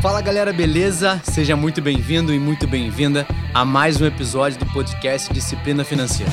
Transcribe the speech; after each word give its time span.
Fala 0.00 0.20
galera, 0.20 0.52
beleza? 0.52 1.20
Seja 1.24 1.56
muito 1.56 1.82
bem-vindo 1.82 2.32
e 2.32 2.38
muito 2.38 2.68
bem-vinda 2.68 3.26
a 3.52 3.64
mais 3.64 4.00
um 4.00 4.06
episódio 4.06 4.56
do 4.56 4.66
podcast 4.66 5.32
Disciplina 5.32 5.82
Financeira. 5.82 6.30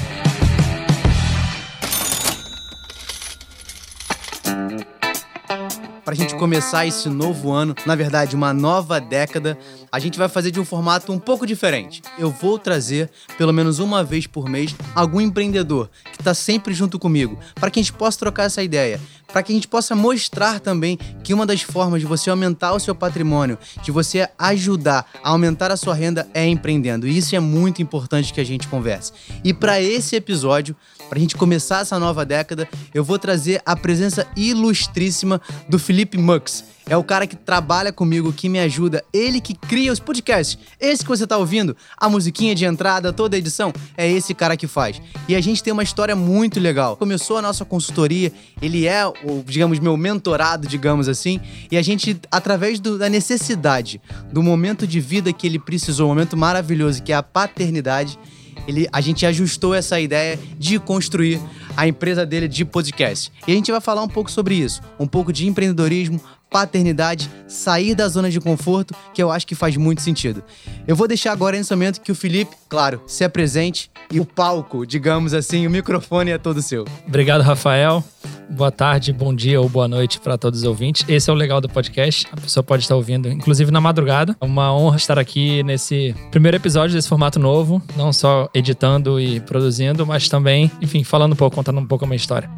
Para 6.03 6.13
a 6.13 6.15
gente 6.15 6.35
começar 6.35 6.85
esse 6.85 7.09
novo 7.09 7.51
ano, 7.51 7.73
na 7.87 7.95
verdade, 7.95 8.35
uma 8.35 8.53
nova 8.53 9.01
década, 9.01 9.57
a 9.95 9.99
gente 9.99 10.17
vai 10.17 10.27
fazer 10.27 10.51
de 10.51 10.59
um 10.59 10.65
formato 10.65 11.13
um 11.13 11.17
pouco 11.17 11.47
diferente. 11.47 12.01
Eu 12.19 12.29
vou 12.29 12.59
trazer, 12.59 13.09
pelo 13.37 13.53
menos 13.53 13.79
uma 13.79 14.03
vez 14.03 14.27
por 14.27 14.49
mês, 14.49 14.75
algum 14.93 15.21
empreendedor 15.21 15.89
que 16.11 16.19
está 16.19 16.33
sempre 16.33 16.73
junto 16.73 16.99
comigo, 16.99 17.39
para 17.55 17.71
que 17.71 17.79
a 17.79 17.81
gente 17.81 17.93
possa 17.93 18.19
trocar 18.19 18.43
essa 18.43 18.61
ideia, 18.61 18.99
para 19.31 19.41
que 19.41 19.53
a 19.53 19.55
gente 19.55 19.69
possa 19.69 19.95
mostrar 19.95 20.59
também 20.59 20.99
que 21.23 21.33
uma 21.33 21.45
das 21.45 21.61
formas 21.61 22.01
de 22.01 22.05
você 22.05 22.29
aumentar 22.29 22.73
o 22.73 22.79
seu 22.79 22.93
patrimônio, 22.93 23.57
de 23.81 23.89
você 23.89 24.27
ajudar 24.37 25.09
a 25.23 25.29
aumentar 25.29 25.71
a 25.71 25.77
sua 25.77 25.95
renda 25.95 26.27
é 26.33 26.45
empreendendo. 26.45 27.07
E 27.07 27.17
isso 27.17 27.33
é 27.33 27.39
muito 27.39 27.81
importante 27.81 28.33
que 28.33 28.41
a 28.41 28.45
gente 28.45 28.67
converse. 28.67 29.13
E 29.45 29.53
para 29.53 29.81
esse 29.81 30.13
episódio, 30.17 30.75
para 31.07 31.17
a 31.17 31.21
gente 31.21 31.37
começar 31.37 31.83
essa 31.83 31.97
nova 31.97 32.25
década, 32.25 32.67
eu 32.93 33.01
vou 33.01 33.17
trazer 33.17 33.61
a 33.65 33.77
presença 33.77 34.27
ilustríssima 34.35 35.39
do 35.69 35.79
Felipe 35.79 36.17
Mux. 36.17 36.74
É 36.87 36.95
o 36.95 37.03
cara 37.03 37.25
que 37.25 37.35
trabalha 37.35 37.91
comigo, 37.91 38.31
que 38.31 38.47
me 38.47 38.59
ajuda, 38.59 39.03
ele 39.11 39.41
que 39.41 39.55
cria 39.55 39.91
os 39.91 39.99
podcasts. 39.99 40.57
Esse 40.79 41.03
que 41.03 41.09
você 41.09 41.23
está 41.23 41.35
ouvindo, 41.35 41.75
a 41.97 42.07
musiquinha 42.07 42.53
de 42.53 42.63
entrada, 42.63 43.11
toda 43.11 43.35
a 43.35 43.39
edição, 43.39 43.73
é 43.97 44.09
esse 44.09 44.35
cara 44.35 44.55
que 44.55 44.67
faz. 44.67 45.01
E 45.27 45.35
a 45.35 45.41
gente 45.41 45.63
tem 45.63 45.73
uma 45.73 45.81
história 45.81 46.15
muito 46.15 46.59
legal. 46.59 46.95
Começou 46.95 47.37
a 47.37 47.41
nossa 47.41 47.65
consultoria, 47.65 48.31
ele 48.61 48.85
é, 48.85 49.05
o, 49.07 49.43
digamos, 49.45 49.79
meu 49.79 49.97
mentorado, 49.97 50.67
digamos 50.67 51.09
assim, 51.09 51.39
e 51.71 51.77
a 51.77 51.81
gente, 51.81 52.19
através 52.31 52.79
do, 52.79 52.99
da 52.99 53.09
necessidade, 53.09 53.99
do 54.31 54.43
momento 54.43 54.85
de 54.85 54.99
vida 54.99 55.33
que 55.33 55.47
ele 55.47 55.57
precisou, 55.57 56.05
um 56.05 56.09
momento 56.09 56.37
maravilhoso, 56.37 57.01
que 57.01 57.11
é 57.11 57.15
a 57.15 57.23
paternidade, 57.23 58.19
ele, 58.67 58.87
a 58.91 59.01
gente 59.01 59.25
ajustou 59.25 59.73
essa 59.73 59.99
ideia 59.99 60.39
de 60.57 60.79
construir 60.79 61.39
a 61.75 61.87
empresa 61.87 62.25
dele 62.25 62.47
de 62.47 62.63
podcast. 62.63 63.31
E 63.47 63.51
a 63.51 63.55
gente 63.55 63.71
vai 63.71 63.81
falar 63.81 64.01
um 64.01 64.07
pouco 64.07 64.31
sobre 64.31 64.55
isso, 64.55 64.81
um 64.99 65.07
pouco 65.07 65.33
de 65.33 65.47
empreendedorismo, 65.47 66.21
paternidade, 66.49 67.29
sair 67.47 67.95
da 67.95 68.07
zona 68.07 68.29
de 68.29 68.39
conforto, 68.39 68.95
que 69.13 69.21
eu 69.21 69.31
acho 69.31 69.45
que 69.45 69.55
faz 69.55 69.75
muito 69.75 70.01
sentido. 70.01 70.43
Eu 70.87 70.95
vou 70.95 71.07
deixar 71.07 71.31
agora 71.31 71.57
nesse 71.57 71.73
momento 71.73 72.01
que 72.01 72.11
o 72.11 72.15
Felipe, 72.15 72.55
claro, 72.69 73.01
se 73.07 73.23
apresente 73.23 73.91
e 74.11 74.19
o 74.19 74.25
palco, 74.25 74.85
digamos 74.85 75.33
assim, 75.33 75.65
o 75.67 75.69
microfone 75.69 76.31
é 76.31 76.37
todo 76.37 76.61
seu. 76.61 76.85
Obrigado, 77.07 77.41
Rafael. 77.41 78.03
Boa 78.49 78.71
tarde, 78.71 79.11
bom 79.11 79.33
dia 79.33 79.59
ou 79.59 79.67
boa 79.67 79.87
noite 79.87 80.19
para 80.19 80.37
todos 80.37 80.59
os 80.59 80.65
ouvintes. 80.65 81.03
Esse 81.07 81.29
é 81.29 81.33
o 81.33 81.35
legal 81.35 81.59
do 81.59 81.67
podcast. 81.67 82.27
A 82.31 82.39
pessoa 82.39 82.63
pode 82.63 82.83
estar 82.83 82.95
ouvindo, 82.95 83.27
inclusive 83.27 83.71
na 83.71 83.81
madrugada. 83.81 84.35
É 84.39 84.45
uma 84.45 84.73
honra 84.73 84.97
estar 84.97 85.17
aqui 85.17 85.63
nesse 85.63 86.15
primeiro 86.31 86.57
episódio 86.57 86.95
desse 86.95 87.09
formato 87.09 87.39
novo, 87.39 87.81
não 87.95 88.13
só 88.13 88.47
editando 88.53 89.19
e 89.19 89.39
produzindo, 89.39 90.05
mas 90.05 90.29
também, 90.29 90.71
enfim, 90.81 91.03
falando 91.03 91.33
um 91.33 91.35
pouco, 91.35 91.55
contando 91.55 91.79
um 91.79 91.85
pouco 91.85 92.05
a 92.05 92.07
minha 92.07 92.17
história. 92.17 92.49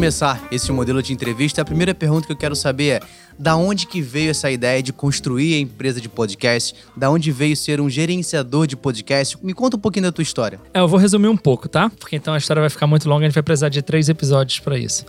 Começar 0.00 0.48
esse 0.50 0.72
modelo 0.72 1.02
de 1.02 1.12
entrevista, 1.12 1.60
a 1.60 1.64
primeira 1.64 1.94
pergunta 1.94 2.26
que 2.26 2.32
eu 2.32 2.36
quero 2.36 2.56
saber 2.56 2.88
é: 2.88 3.00
da 3.38 3.54
onde 3.54 3.86
que 3.86 4.00
veio 4.00 4.30
essa 4.30 4.50
ideia 4.50 4.82
de 4.82 4.94
construir 4.94 5.56
a 5.56 5.58
empresa 5.58 6.00
de 6.00 6.08
podcast? 6.08 6.74
Da 6.96 7.10
onde 7.10 7.30
veio 7.30 7.54
ser 7.54 7.82
um 7.82 7.90
gerenciador 7.90 8.66
de 8.66 8.78
podcast? 8.78 9.36
Me 9.42 9.52
conta 9.52 9.76
um 9.76 9.78
pouquinho 9.80 10.04
da 10.04 10.12
tua 10.12 10.22
história. 10.22 10.58
É, 10.72 10.80
eu 10.80 10.88
vou 10.88 10.98
resumir 10.98 11.28
um 11.28 11.36
pouco, 11.36 11.68
tá? 11.68 11.90
Porque 12.00 12.16
então 12.16 12.32
a 12.32 12.38
história 12.38 12.62
vai 12.62 12.70
ficar 12.70 12.86
muito 12.86 13.06
longa, 13.06 13.26
a 13.26 13.28
gente 13.28 13.34
vai 13.34 13.42
precisar 13.42 13.68
de 13.68 13.82
três 13.82 14.08
episódios 14.08 14.58
para 14.58 14.78
isso. 14.78 15.04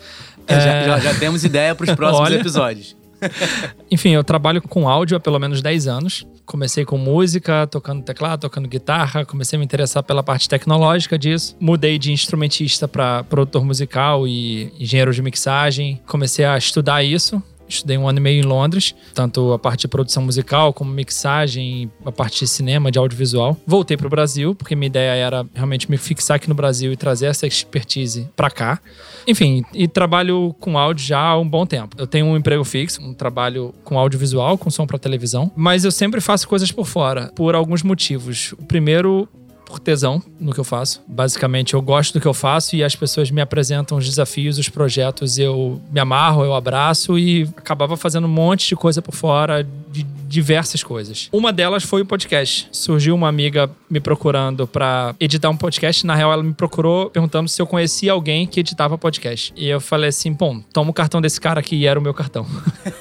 É, 0.46 0.60
já, 0.60 0.84
já, 0.84 1.00
já, 1.00 1.14
temos 1.14 1.46
ideia 1.46 1.74
para 1.74 1.86
os 1.86 1.92
próximos 1.96 2.30
episódios. 2.30 3.01
Enfim, 3.90 4.12
eu 4.12 4.24
trabalho 4.24 4.62
com 4.62 4.88
áudio 4.88 5.18
há 5.18 5.20
pelo 5.20 5.40
menos 5.40 5.62
10 5.62 5.88
anos. 5.88 6.28
Comecei 6.46 6.84
com 6.84 6.98
música, 6.98 7.66
tocando 7.68 8.04
teclado, 8.04 8.42
tocando 8.42 8.68
guitarra, 8.68 9.26
comecei 9.26 9.56
a 9.56 9.60
me 9.60 9.66
interessar 9.66 10.04
pela 10.04 10.22
parte 10.22 10.50
tecnológica 10.50 11.18
disso. 11.18 11.56
Mudei 11.60 11.98
de 11.98 12.12
instrumentista 12.12 12.88
para 12.88 13.24
produtor 13.24 13.64
musical 13.64 14.28
e 14.28 14.74
engenheiro 14.80 15.14
de 15.14 15.22
mixagem. 15.22 16.02
Comecei 16.06 16.44
a 16.44 16.58
estudar 16.58 17.04
isso 17.04 17.42
Estudei 17.72 17.98
um 17.98 18.08
ano 18.08 18.20
e 18.20 18.22
meio 18.22 18.44
em 18.44 18.46
Londres, 18.46 18.94
tanto 19.14 19.54
a 19.54 19.60
parte 19.60 19.82
de 19.82 19.88
produção 19.88 20.24
musical 20.24 20.74
como 20.74 20.92
mixagem, 20.92 21.90
a 22.06 22.12
parte 22.12 22.40
de 22.40 22.48
cinema, 22.48 22.92
de 22.92 23.00
audiovisual. 23.00 23.58
Voltei 23.66 23.96
para 23.96 24.08
o 24.08 24.10
Brasil, 24.10 24.54
porque 24.54 24.76
minha 24.76 24.88
ideia 24.88 25.12
era 25.12 25.46
realmente 25.54 25.90
me 25.90 25.98
fixar 25.98 26.36
aqui 26.36 26.50
no 26.50 26.56
Brasil 26.56 26.92
e 26.92 26.98
trazer 26.98 27.28
essa 27.28 27.48
expertise 27.48 28.30
para 28.36 28.50
cá. 28.50 28.80
Enfim, 29.28 29.64
e 29.74 29.88
trabalho 29.88 30.56
com 30.60 30.78
áudio 30.78 31.06
já 31.06 31.20
há 31.20 31.38
um 31.38 31.48
bom 31.48 31.66
tempo. 31.66 31.96
Eu 31.98 32.08
tenho 32.08 32.26
um 32.26 32.36
emprego 32.36 32.64
fixo, 32.64 33.02
um 33.02 33.14
trabalho 33.14 33.74
com 33.84 33.98
audiovisual, 33.98 34.58
com 34.58 34.70
som 34.70 34.86
para 34.86 35.00
televisão, 35.00 35.52
mas 35.56 35.86
eu 35.86 35.92
sempre 35.92 36.20
faço 36.20 36.48
coisas 36.48 36.72
por 36.72 36.86
fora, 36.86 37.32
por 37.36 37.56
alguns 37.56 37.84
motivos. 37.84 38.54
O 38.54 38.66
primeiro 38.66 39.28
por 39.72 39.80
tesão 39.80 40.22
no 40.38 40.54
que 40.54 40.60
eu 40.60 40.66
faço. 40.66 41.02
Basicamente, 41.08 41.74
eu 41.74 41.82
gosto 41.82 42.14
do 42.14 42.22
que 42.22 42.28
eu 42.28 42.34
faço 42.34 42.76
e 42.76 42.84
as 42.84 42.94
pessoas 42.94 43.32
me 43.32 43.40
apresentam 43.40 43.98
os 43.98 44.06
desafios, 44.06 44.58
os 44.58 44.68
projetos, 44.68 45.40
eu 45.40 45.82
me 45.90 46.00
amarro, 46.00 46.44
eu 46.44 46.54
abraço 46.54 47.18
e 47.18 47.44
acabava 47.56 47.96
fazendo 47.96 48.26
um 48.26 48.30
monte 48.32 48.68
de 48.68 48.76
coisa 48.76 49.02
por 49.02 49.16
fora, 49.16 49.66
de 49.90 50.06
diversas 50.32 50.82
coisas. 50.82 51.30
Uma 51.32 51.52
delas 51.52 51.84
foi 51.84 52.02
o 52.02 52.06
podcast. 52.06 52.70
Surgiu 52.72 53.14
uma 53.14 53.28
amiga 53.28 53.70
me 53.90 54.00
procurando 54.00 54.66
para 54.66 55.14
editar 55.20 55.50
um 55.50 55.58
podcast. 55.58 56.06
Na 56.06 56.16
real, 56.16 56.32
ela 56.32 56.42
me 56.42 56.54
procurou 56.54 57.10
perguntando 57.10 57.50
se 57.50 57.62
eu 57.62 57.68
conhecia 57.68 58.14
alguém 58.14 58.48
que 58.48 58.62
editava 58.62 58.98
podcast. 58.98 59.54
E 59.56 59.68
eu 59.68 59.82
falei 59.82 60.10
assim: 60.10 60.32
bom, 60.32 60.62
toma 60.74 60.90
o 60.90 60.94
cartão 60.94 61.22
desse 61.22 61.40
cara 61.40 61.60
aqui 61.60 61.76
e 61.76 61.86
era 61.86 62.00
o 62.00 62.02
meu 62.02 62.14
cartão. 62.14 62.48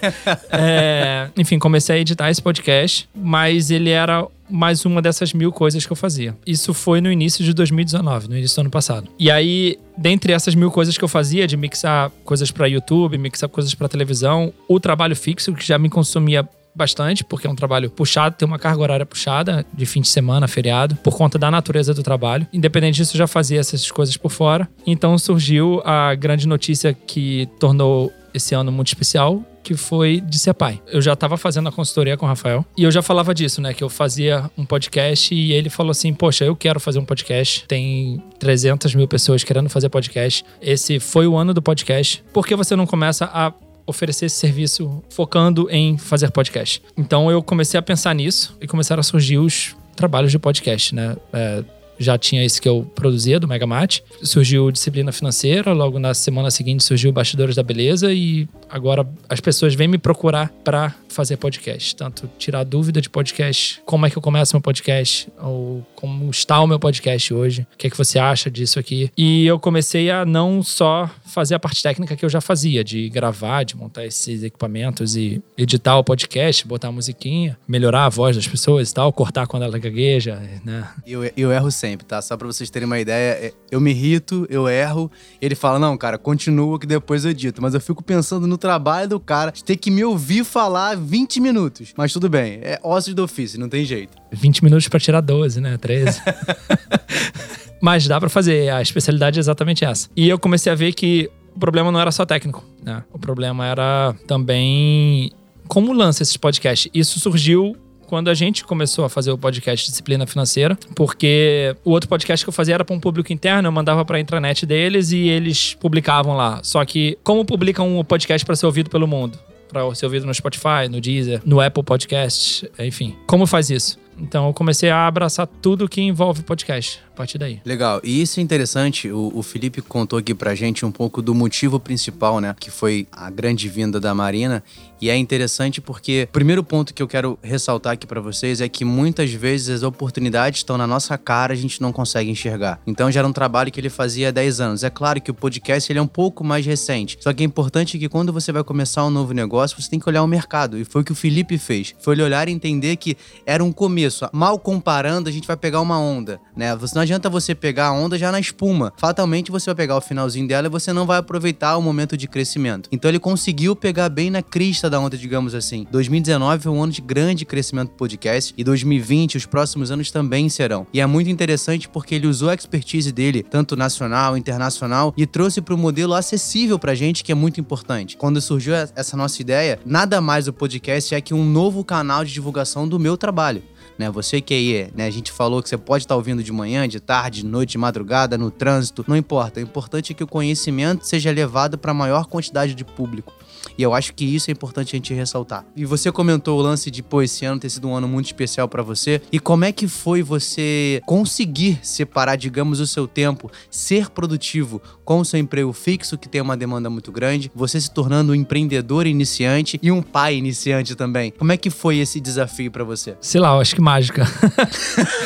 é, 0.51 1.31
enfim, 1.37 1.59
comecei 1.59 1.97
a 1.97 1.99
editar 1.99 2.29
esse 2.31 2.43
podcast, 2.43 3.09
mas 3.15 3.71
ele 3.71 3.91
era 3.91 4.27
mais 4.51 4.85
uma 4.85 5.01
dessas 5.01 5.33
mil 5.33 5.53
coisas 5.53 5.87
que 5.87 5.93
eu 5.93 5.97
fazia. 5.97 6.37
Isso 6.45 6.75
foi 6.75 7.01
no 7.01 7.11
início 7.11 7.45
de 7.45 7.55
2019, 7.55 8.29
no 8.29 8.37
início 8.37 8.57
do 8.57 8.61
ano 8.63 8.71
passado. 8.71 9.09
E 9.19 9.31
aí, 9.31 9.79
dentre 9.97 10.33
essas 10.33 10.55
mil 10.55 10.71
coisas 10.71 10.99
que 10.99 11.05
eu 11.05 11.09
fazia, 11.09 11.47
de 11.47 11.57
mixar 11.57 12.11
coisas 12.25 12.51
para 12.51 12.67
YouTube, 12.67 13.17
mixar 13.17 13.49
coisas 13.49 13.75
para 13.75 13.89
televisão, 13.89 14.53
o 14.69 14.81
trabalho 14.81 15.15
fixo, 15.15 15.55
que 15.55 15.65
já 15.65 15.79
me 15.79 15.89
consumia 15.89 16.47
bastante, 16.81 17.23
porque 17.23 17.47
é 17.47 17.51
um 17.51 17.55
trabalho 17.55 17.91
puxado, 17.91 18.37
tem 18.37 18.49
uma 18.49 18.59
carga 18.59 18.83
horária 18.83 19.07
puxada, 19.07 19.67
de 19.73 19.85
fim 19.85 20.01
de 20.01 20.09
semana, 20.09 20.49
feriado, 20.49 20.97
por 20.97 21.15
conta 21.15 21.39
da 21.39 21.51
natureza 21.51 21.93
do 21.93 22.03
trabalho. 22.03 22.47
Independente 22.53 22.97
disso, 22.97 23.15
eu 23.15 23.19
já 23.19 23.27
fazia 23.27 23.61
essas 23.61 23.91
coisas 23.91 24.17
por 24.17 24.31
fora. 24.31 24.67
Então 24.87 25.17
surgiu 25.19 25.83
a 25.85 26.15
grande 26.15 26.49
notícia 26.49 26.95
que 26.95 27.47
tornou 27.59 28.11
esse 28.33 28.55
ano 28.55 28.73
muito 28.73 28.89
especial, 28.89 29.45
que 29.63 29.75
foi 29.75 30.21
de 30.21 30.39
ser 30.39 30.55
pai. 30.55 30.81
Eu 30.87 31.03
já 31.03 31.13
estava 31.13 31.37
fazendo 31.37 31.69
a 31.69 31.73
consultoria 31.73 32.17
com 32.17 32.25
o 32.25 32.29
Rafael 32.29 32.65
e 32.77 32.85
eu 32.85 32.91
já 32.91 33.03
falava 33.03 33.35
disso, 33.35 33.61
né? 33.61 33.75
Que 33.75 33.85
eu 33.85 33.91
fazia 33.91 34.51
um 34.57 34.65
podcast 34.65 35.35
e 35.35 35.53
ele 35.53 35.69
falou 35.69 35.91
assim: 35.91 36.15
Poxa, 36.15 36.45
eu 36.45 36.57
quero 36.57 36.81
fazer 36.81 36.99
um 36.99 37.05
podcast. 37.05 37.67
Tem 37.67 38.23
300 38.39 38.95
mil 38.95 39.07
pessoas 39.07 39.45
querendo 39.45 39.69
fazer 39.69 39.91
podcast. 39.91 40.45
Esse 40.63 40.99
foi 40.99 41.27
o 41.27 41.37
ano 41.37 41.53
do 41.53 41.61
podcast. 41.61 42.25
Por 42.33 42.47
que 42.47 42.57
você 42.57 42.75
não 42.75 42.87
começa 42.87 43.27
a 43.27 43.53
oferecer 43.91 44.27
esse 44.27 44.37
serviço 44.37 45.03
focando 45.11 45.69
em 45.71 45.99
fazer 45.99 46.31
podcast? 46.31 46.83
Então 46.97 47.31
eu 47.31 47.43
comecei 47.43 47.79
a 47.79 47.83
pensar 47.83 48.15
nisso 48.15 48.57
e 48.61 48.67
começaram 48.67 49.01
a 49.01 49.05
surgir 49.05 49.39
os 49.39 49.77
trabalhos 49.95 50.31
de 50.31 50.39
podcast, 50.39 50.95
né? 50.95 51.17
É, 51.33 51.63
já 52.01 52.17
tinha 52.17 52.45
esse 52.45 52.61
que 52.61 52.69
eu 52.69 52.91
produzia, 52.95 53.39
do 53.39 53.47
Megamate. 53.47 54.03
Surgiu 54.23 54.71
Disciplina 54.73 55.13
Financeira, 55.13 55.73
logo 55.73 55.99
na 55.99 56.15
semana 56.15 56.51
seguinte 56.51 56.83
surgiu 56.83 57.13
Bastidores 57.13 57.55
da 57.55 57.63
Beleza 57.63 58.13
e 58.13 58.49
agora 58.69 59.07
as 59.29 59.41
pessoas 59.41 59.75
vêm 59.75 59.87
me 59.87 59.99
procurar 59.99 60.51
para 60.65 60.95
fazer 61.09 61.37
podcast. 61.37 61.95
Tanto 61.95 62.31
tirar 62.39 62.65
dúvida 62.65 63.01
de 63.01 63.11
podcast, 63.11 63.83
como 63.85 64.07
é 64.07 64.11
que 64.11 64.17
eu 64.17 64.23
começo 64.23 64.55
meu 64.57 64.63
podcast, 64.63 65.29
ou 65.39 65.87
como 65.95 66.31
está 66.31 66.61
o 66.61 66.67
meu 66.67 66.79
podcast 66.79 67.35
hoje, 67.35 67.67
o 67.75 67.77
que 67.77 67.87
é 67.87 67.91
que 67.91 67.99
você 67.99 68.19
acha 68.19 68.51
disso 68.51 68.79
aqui. 68.79 69.11
E 69.17 69.47
eu 69.47 69.59
comecei 69.59 70.11
a 70.11 70.25
não 70.25 70.63
só 70.63 71.11
fazer 71.27 71.55
a 71.55 71.59
parte 71.59 71.83
técnica 71.83 72.17
que 72.17 72.25
eu 72.25 72.29
já 72.29 72.41
fazia, 72.41 72.83
de 72.83 73.09
gravar, 73.09 73.65
de 73.65 73.77
montar 73.77 74.07
esses 74.07 74.43
equipamentos 74.43 75.17
e 75.17 75.43
editar 75.59 75.99
o 75.99 76.05
podcast, 76.05 76.67
botar 76.67 76.89
a 76.89 76.93
musiquinha, 76.93 77.59
melhorar 77.69 78.07
a 78.07 78.09
voz 78.09 78.37
das 78.37 78.47
pessoas 78.47 78.91
e 78.91 78.95
tal, 78.95 79.13
cortar 79.13 79.47
quando 79.47 79.65
ela 79.65 79.79
gagueja, 79.79 80.41
né? 80.65 80.89
Eu, 81.07 81.31
eu 81.37 81.53
erro 81.53 81.71
sempre, 81.71 81.90
tá? 81.97 82.21
Só 82.23 82.37
pra 82.37 82.47
vocês 82.47 82.71
terem 82.71 82.87
uma 82.87 82.99
ideia, 82.99 83.33
é, 83.33 83.53
eu 83.71 83.81
me 83.81 83.91
irrito, 83.91 84.47
eu 84.51 84.69
erro, 84.69 85.11
ele 85.41 85.55
fala, 85.55 85.79
não, 85.79 85.97
cara, 85.97 86.19
continua 86.19 86.79
que 86.79 86.87
depois 86.87 87.25
eu 87.25 87.31
edito. 87.31 87.61
Mas 87.61 87.75
eu 87.75 87.81
fico 87.81 88.03
pensando 88.03 88.47
no 88.47 88.59
trabalho 88.59 89.09
do 89.09 89.21
cara, 89.21 89.53
ter 89.53 89.77
que 89.77 89.91
me 89.91 90.05
ouvir 90.05 90.45
falar 90.45 90.97
20 90.97 91.41
minutos. 91.41 91.93
Mas 91.97 92.13
tudo 92.13 92.29
bem, 92.29 92.61
é 92.63 92.79
ossos 92.83 93.15
do 93.15 93.23
ofício, 93.23 93.59
não 93.59 93.69
tem 93.69 93.85
jeito. 93.85 94.17
20 94.33 94.65
minutos 94.65 94.89
para 94.89 95.01
tirar 95.01 95.21
12, 95.21 95.61
né? 95.61 95.77
13. 95.77 96.21
Mas 97.81 98.07
dá 98.07 98.21
para 98.21 98.29
fazer, 98.29 98.71
a 98.71 98.83
especialidade 98.83 99.39
é 99.39 99.41
exatamente 99.41 99.85
essa. 99.85 100.09
E 100.15 100.29
eu 100.29 100.39
comecei 100.39 100.71
a 100.71 100.75
ver 100.75 100.93
que 100.93 101.31
o 101.55 101.59
problema 101.59 101.91
não 101.91 101.99
era 101.99 102.13
só 102.13 102.27
técnico, 102.27 102.65
né? 102.83 103.03
O 103.13 103.19
problema 103.19 103.67
era 103.67 104.15
também 104.27 105.33
como 105.67 105.93
lança 105.93 106.23
esses 106.23 106.37
podcasts. 106.37 106.91
Isso 106.93 107.19
surgiu 107.19 107.77
quando 108.11 108.29
a 108.29 108.35
gente 108.35 108.65
começou 108.65 109.05
a 109.05 109.09
fazer 109.09 109.31
o 109.31 109.39
podcast 109.39 109.89
Disciplina 109.89 110.27
Financeira, 110.27 110.77
porque 110.97 111.77
o 111.85 111.93
outro 111.93 112.09
podcast 112.09 112.45
que 112.45 112.49
eu 112.49 112.53
fazia 112.53 112.75
era 112.75 112.85
para 112.85 112.97
um 112.97 112.99
público 112.99 113.33
interno, 113.33 113.69
eu 113.69 113.73
mandava 113.73 114.05
para 114.05 114.17
a 114.17 114.21
intranet 114.21 114.67
deles 114.67 115.13
e 115.13 115.29
eles 115.29 115.75
publicavam 115.75 116.35
lá. 116.35 116.59
Só 116.65 116.85
que 116.85 117.17
como 117.23 117.45
publicam 117.45 118.01
um 118.01 118.03
podcast 118.03 118.45
para 118.45 118.57
ser 118.57 118.67
ouvido 118.67 118.91
pelo 118.91 119.07
mundo? 119.07 119.39
Para 119.69 119.95
ser 119.95 120.07
ouvido 120.07 120.27
no 120.27 120.35
Spotify, 120.35 120.89
no 120.91 121.01
Deezer, 121.01 121.41
no 121.45 121.61
Apple 121.61 121.85
Podcast, 121.85 122.69
enfim. 122.81 123.15
Como 123.29 123.47
faz 123.47 123.71
isso? 123.71 123.97
Então 124.19 124.49
eu 124.49 124.53
comecei 124.53 124.91
a 124.91 125.07
abraçar 125.07 125.47
tudo 125.47 125.89
que 125.89 126.01
envolve 126.01 126.43
podcast 126.43 127.01
partir 127.21 127.37
daí. 127.37 127.61
Legal. 127.67 128.01
E 128.03 128.23
isso 128.23 128.41
é 128.41 128.43
interessante. 128.43 129.11
O, 129.11 129.31
o, 129.35 129.43
Felipe 129.43 129.83
contou 129.83 130.19
aqui 130.19 130.35
pra 130.35 130.55
gente 130.55 130.87
um 130.87 130.91
pouco 130.91 131.21
do 131.21 131.35
motivo 131.35 131.79
principal, 131.79 132.41
né? 132.41 132.55
Que 132.59 132.71
foi 132.71 133.07
a 133.13 133.29
grande 133.29 133.69
vinda 133.69 134.01
da 134.01 134.15
Marina. 134.15 134.63
E 135.01 135.09
é 135.09 135.17
interessante 135.17 135.81
porque 135.81 136.27
o 136.29 136.33
primeiro 136.33 136.63
ponto 136.63 136.93
que 136.93 137.03
eu 137.03 137.09
quero 137.09 137.39
ressaltar 137.43 137.95
aqui 137.95 138.07
para 138.07 138.21
vocês 138.21 138.61
é 138.61 138.69
que 138.69 138.85
muitas 138.85 139.33
vezes 139.33 139.71
as 139.71 139.83
oportunidades 139.83 140.61
estão 140.61 140.77
na 140.77 140.87
nossa 140.87 141.17
cara, 141.17 141.55
a 141.55 141.57
gente 141.57 141.81
não 141.81 141.91
consegue 141.91 142.31
enxergar. 142.31 142.81
Então 142.87 143.11
já 143.11 143.21
era 143.21 143.29
um 143.29 143.33
trabalho 143.33 143.73
que 143.73 143.81
ele 143.81 143.89
fazia 143.89 144.29
há 144.29 144.31
10 144.31 144.61
anos. 144.61 144.85
É 144.85 144.91
claro 144.91 145.21
que 145.21 145.31
o 145.31 145.35
podcast 145.35 145.91
ele 145.91 145.99
é 145.99 146.03
um 146.03 146.07
pouco 146.07 146.45
mais 146.45 146.67
recente. 146.67 147.17
Só 147.21 147.33
que 147.33 147.43
é 147.43 147.47
importante 147.47 147.99
que 147.99 148.09
quando 148.09 148.31
você 148.33 148.53
vai 148.53 148.63
começar 148.63 149.05
um 149.07 149.11
novo 149.11 149.33
negócio, 149.33 149.81
você 149.81 149.89
tem 149.89 149.99
que 149.99 150.09
olhar 150.09 150.23
o 150.23 150.27
mercado. 150.27 150.79
E 150.79 150.85
foi 150.85 151.01
o 151.01 151.05
que 151.05 151.13
o 151.13 151.15
Felipe 151.15 151.57
fez. 151.57 151.95
Foi 151.99 152.15
ele 152.15 152.23
olhar 152.23 152.49
e 152.49 152.53
entender 152.53 152.97
que 152.97 153.17
era 153.47 153.65
um 153.65 153.73
começo. 153.73 154.29
Mal 154.33 154.59
comparando, 154.59 155.31
a 155.31 155.33
gente 155.33 155.47
vai 155.47 155.57
pegar 155.57 155.81
uma 155.81 155.99
onda, 155.99 156.39
né? 156.55 156.77
Não 156.95 157.03
adianta 157.11 157.29
você 157.29 157.57
pegar 157.57 157.89
a 157.89 157.93
onda 157.93 158.17
já 158.17 158.31
na 158.31 158.39
espuma. 158.39 158.93
Fatalmente 158.97 159.51
você 159.51 159.67
vai 159.67 159.75
pegar 159.75 159.97
o 159.97 160.01
finalzinho 160.01 160.47
dela 160.47 160.69
e 160.69 160.71
você 160.71 160.93
não 160.93 161.07
vai 161.07 161.19
aproveitar 161.19 161.77
o 161.77 161.83
momento 161.83 162.17
de 162.17 162.29
crescimento. 162.29 162.89
Então 162.93 163.11
ele 163.11 163.19
conseguiu 163.19 163.75
pegar 163.75 164.09
bem 164.09 164.31
na 164.31 164.43
crista 164.43 164.89
da 164.89 165.01
onda, 165.01 165.17
digamos 165.17 165.53
assim. 165.53 165.89
2019 165.91 166.63
foi 166.63 166.73
um 166.73 166.81
ano 166.81 166.93
de 166.93 167.01
grande 167.01 167.45
crescimento 167.45 167.89
do 167.89 167.97
podcast 167.97 168.55
e 168.57 168.63
2020, 168.63 169.39
os 169.39 169.45
próximos 169.45 169.91
anos 169.91 170.13
também 170.13 170.49
serão. 170.49 170.87
E 170.93 171.01
é 171.01 171.07
muito 171.07 171.29
interessante 171.29 171.89
porque 171.89 172.15
ele 172.15 172.29
usou 172.29 172.49
a 172.49 172.55
expertise 172.55 173.11
dele, 173.11 173.43
tanto 173.43 173.75
nacional, 173.75 174.37
internacional, 174.37 175.13
e 175.17 175.27
trouxe 175.27 175.61
para 175.61 175.75
o 175.75 175.79
modelo 175.79 176.15
acessível 176.15 176.79
para 176.79 176.95
gente, 176.95 177.25
que 177.25 177.33
é 177.33 177.35
muito 177.35 177.61
importante. 177.61 178.17
Quando 178.17 178.41
surgiu 178.41 178.75
essa 178.75 179.17
nossa 179.17 179.43
ideia, 179.43 179.81
nada 179.85 180.21
mais 180.21 180.47
o 180.47 180.53
podcast 180.53 181.13
é 181.13 181.21
que 181.21 181.35
um 181.35 181.45
novo 181.45 181.83
canal 181.85 182.25
de 182.25 182.33
divulgação 182.33 182.87
do 182.87 183.01
meu 183.01 183.17
trabalho 183.17 183.65
né? 183.99 184.11
Você 184.11 184.41
que 184.41 184.55
aí, 184.55 184.91
né? 184.95 185.07
A 185.07 185.11
gente 185.11 185.31
falou 185.31 185.63
que 185.63 185.69
você 185.69 185.77
pode 185.77 186.05
estar 186.05 186.17
ouvindo 186.17 186.43
de 186.43 186.53
manhã, 186.53 186.89
de 186.89 187.01
tarde, 187.01 187.43
de 187.43 187.47
noite, 187.47 187.73
de 187.73 187.79
madrugada, 187.79 188.39
no 188.39 188.51
trânsito, 188.51 189.05
não 189.07 189.17
importa. 189.17 189.61
O 189.61 189.63
importante 189.63 190.13
é 190.13 190.15
que 190.15 190.25
o 190.25 190.27
conhecimento 190.27 191.07
seja 191.07 191.31
levado 191.31 191.77
para 191.77 191.91
a 191.91 191.95
maior 191.95 192.27
quantidade 192.27 192.75
de 192.75 192.85
público. 192.85 193.33
E 193.77 193.83
eu 193.83 193.95
acho 193.95 194.15
que 194.15 194.25
isso 194.25 194.51
é 194.51 194.53
importante 194.53 194.95
a 194.95 194.97
gente 194.97 195.15
ressaltar. 195.15 195.65
E 195.77 195.85
você 195.85 196.11
comentou 196.13 196.59
o 196.59 196.63
lance 196.63 196.91
de, 196.91 197.03
pô, 197.03 197.23
esse 197.23 197.45
ano 197.45 197.61
ter 197.61 197.71
sido 197.71 197.89
um 197.89 197.95
ano 197.95 198.09
muito 198.09 198.27
especial 198.27 198.69
para 198.69 198.83
você. 198.83 199.21
E 199.33 199.39
como 199.39 199.65
é 199.65 199.73
que 199.73 199.89
foi 199.89 200.23
você 200.23 201.01
conseguir 201.07 201.79
separar, 201.83 202.37
digamos, 202.37 202.81
o 202.81 202.87
seu 202.87 203.07
tempo, 203.07 203.51
ser 203.71 204.11
produtivo 204.11 204.81
com 205.05 205.21
o 205.21 205.25
seu 205.25 205.41
emprego 205.41 205.73
fixo, 205.73 206.19
que 206.19 206.29
tem 206.29 206.41
uma 206.41 206.57
demanda 206.57 206.89
muito 206.89 207.11
grande, 207.11 207.51
você 207.55 207.81
se 207.81 207.91
tornando 207.91 208.33
um 208.33 208.35
empreendedor 208.35 209.07
iniciante 209.07 209.79
e 209.83 209.91
um 209.91 210.03
pai 210.03 210.37
iniciante 210.37 210.95
também. 210.95 211.33
Como 211.37 211.53
é 211.53 211.57
que 211.57 211.71
foi 211.71 211.99
esse 211.99 212.21
desafio 212.21 212.71
para 212.71 212.85
você? 212.85 213.17
Sei 213.21 213.41
lá, 213.41 213.55
eu 213.55 213.61
acho 213.61 213.75
que 213.75 213.81
mágica. 213.81 214.27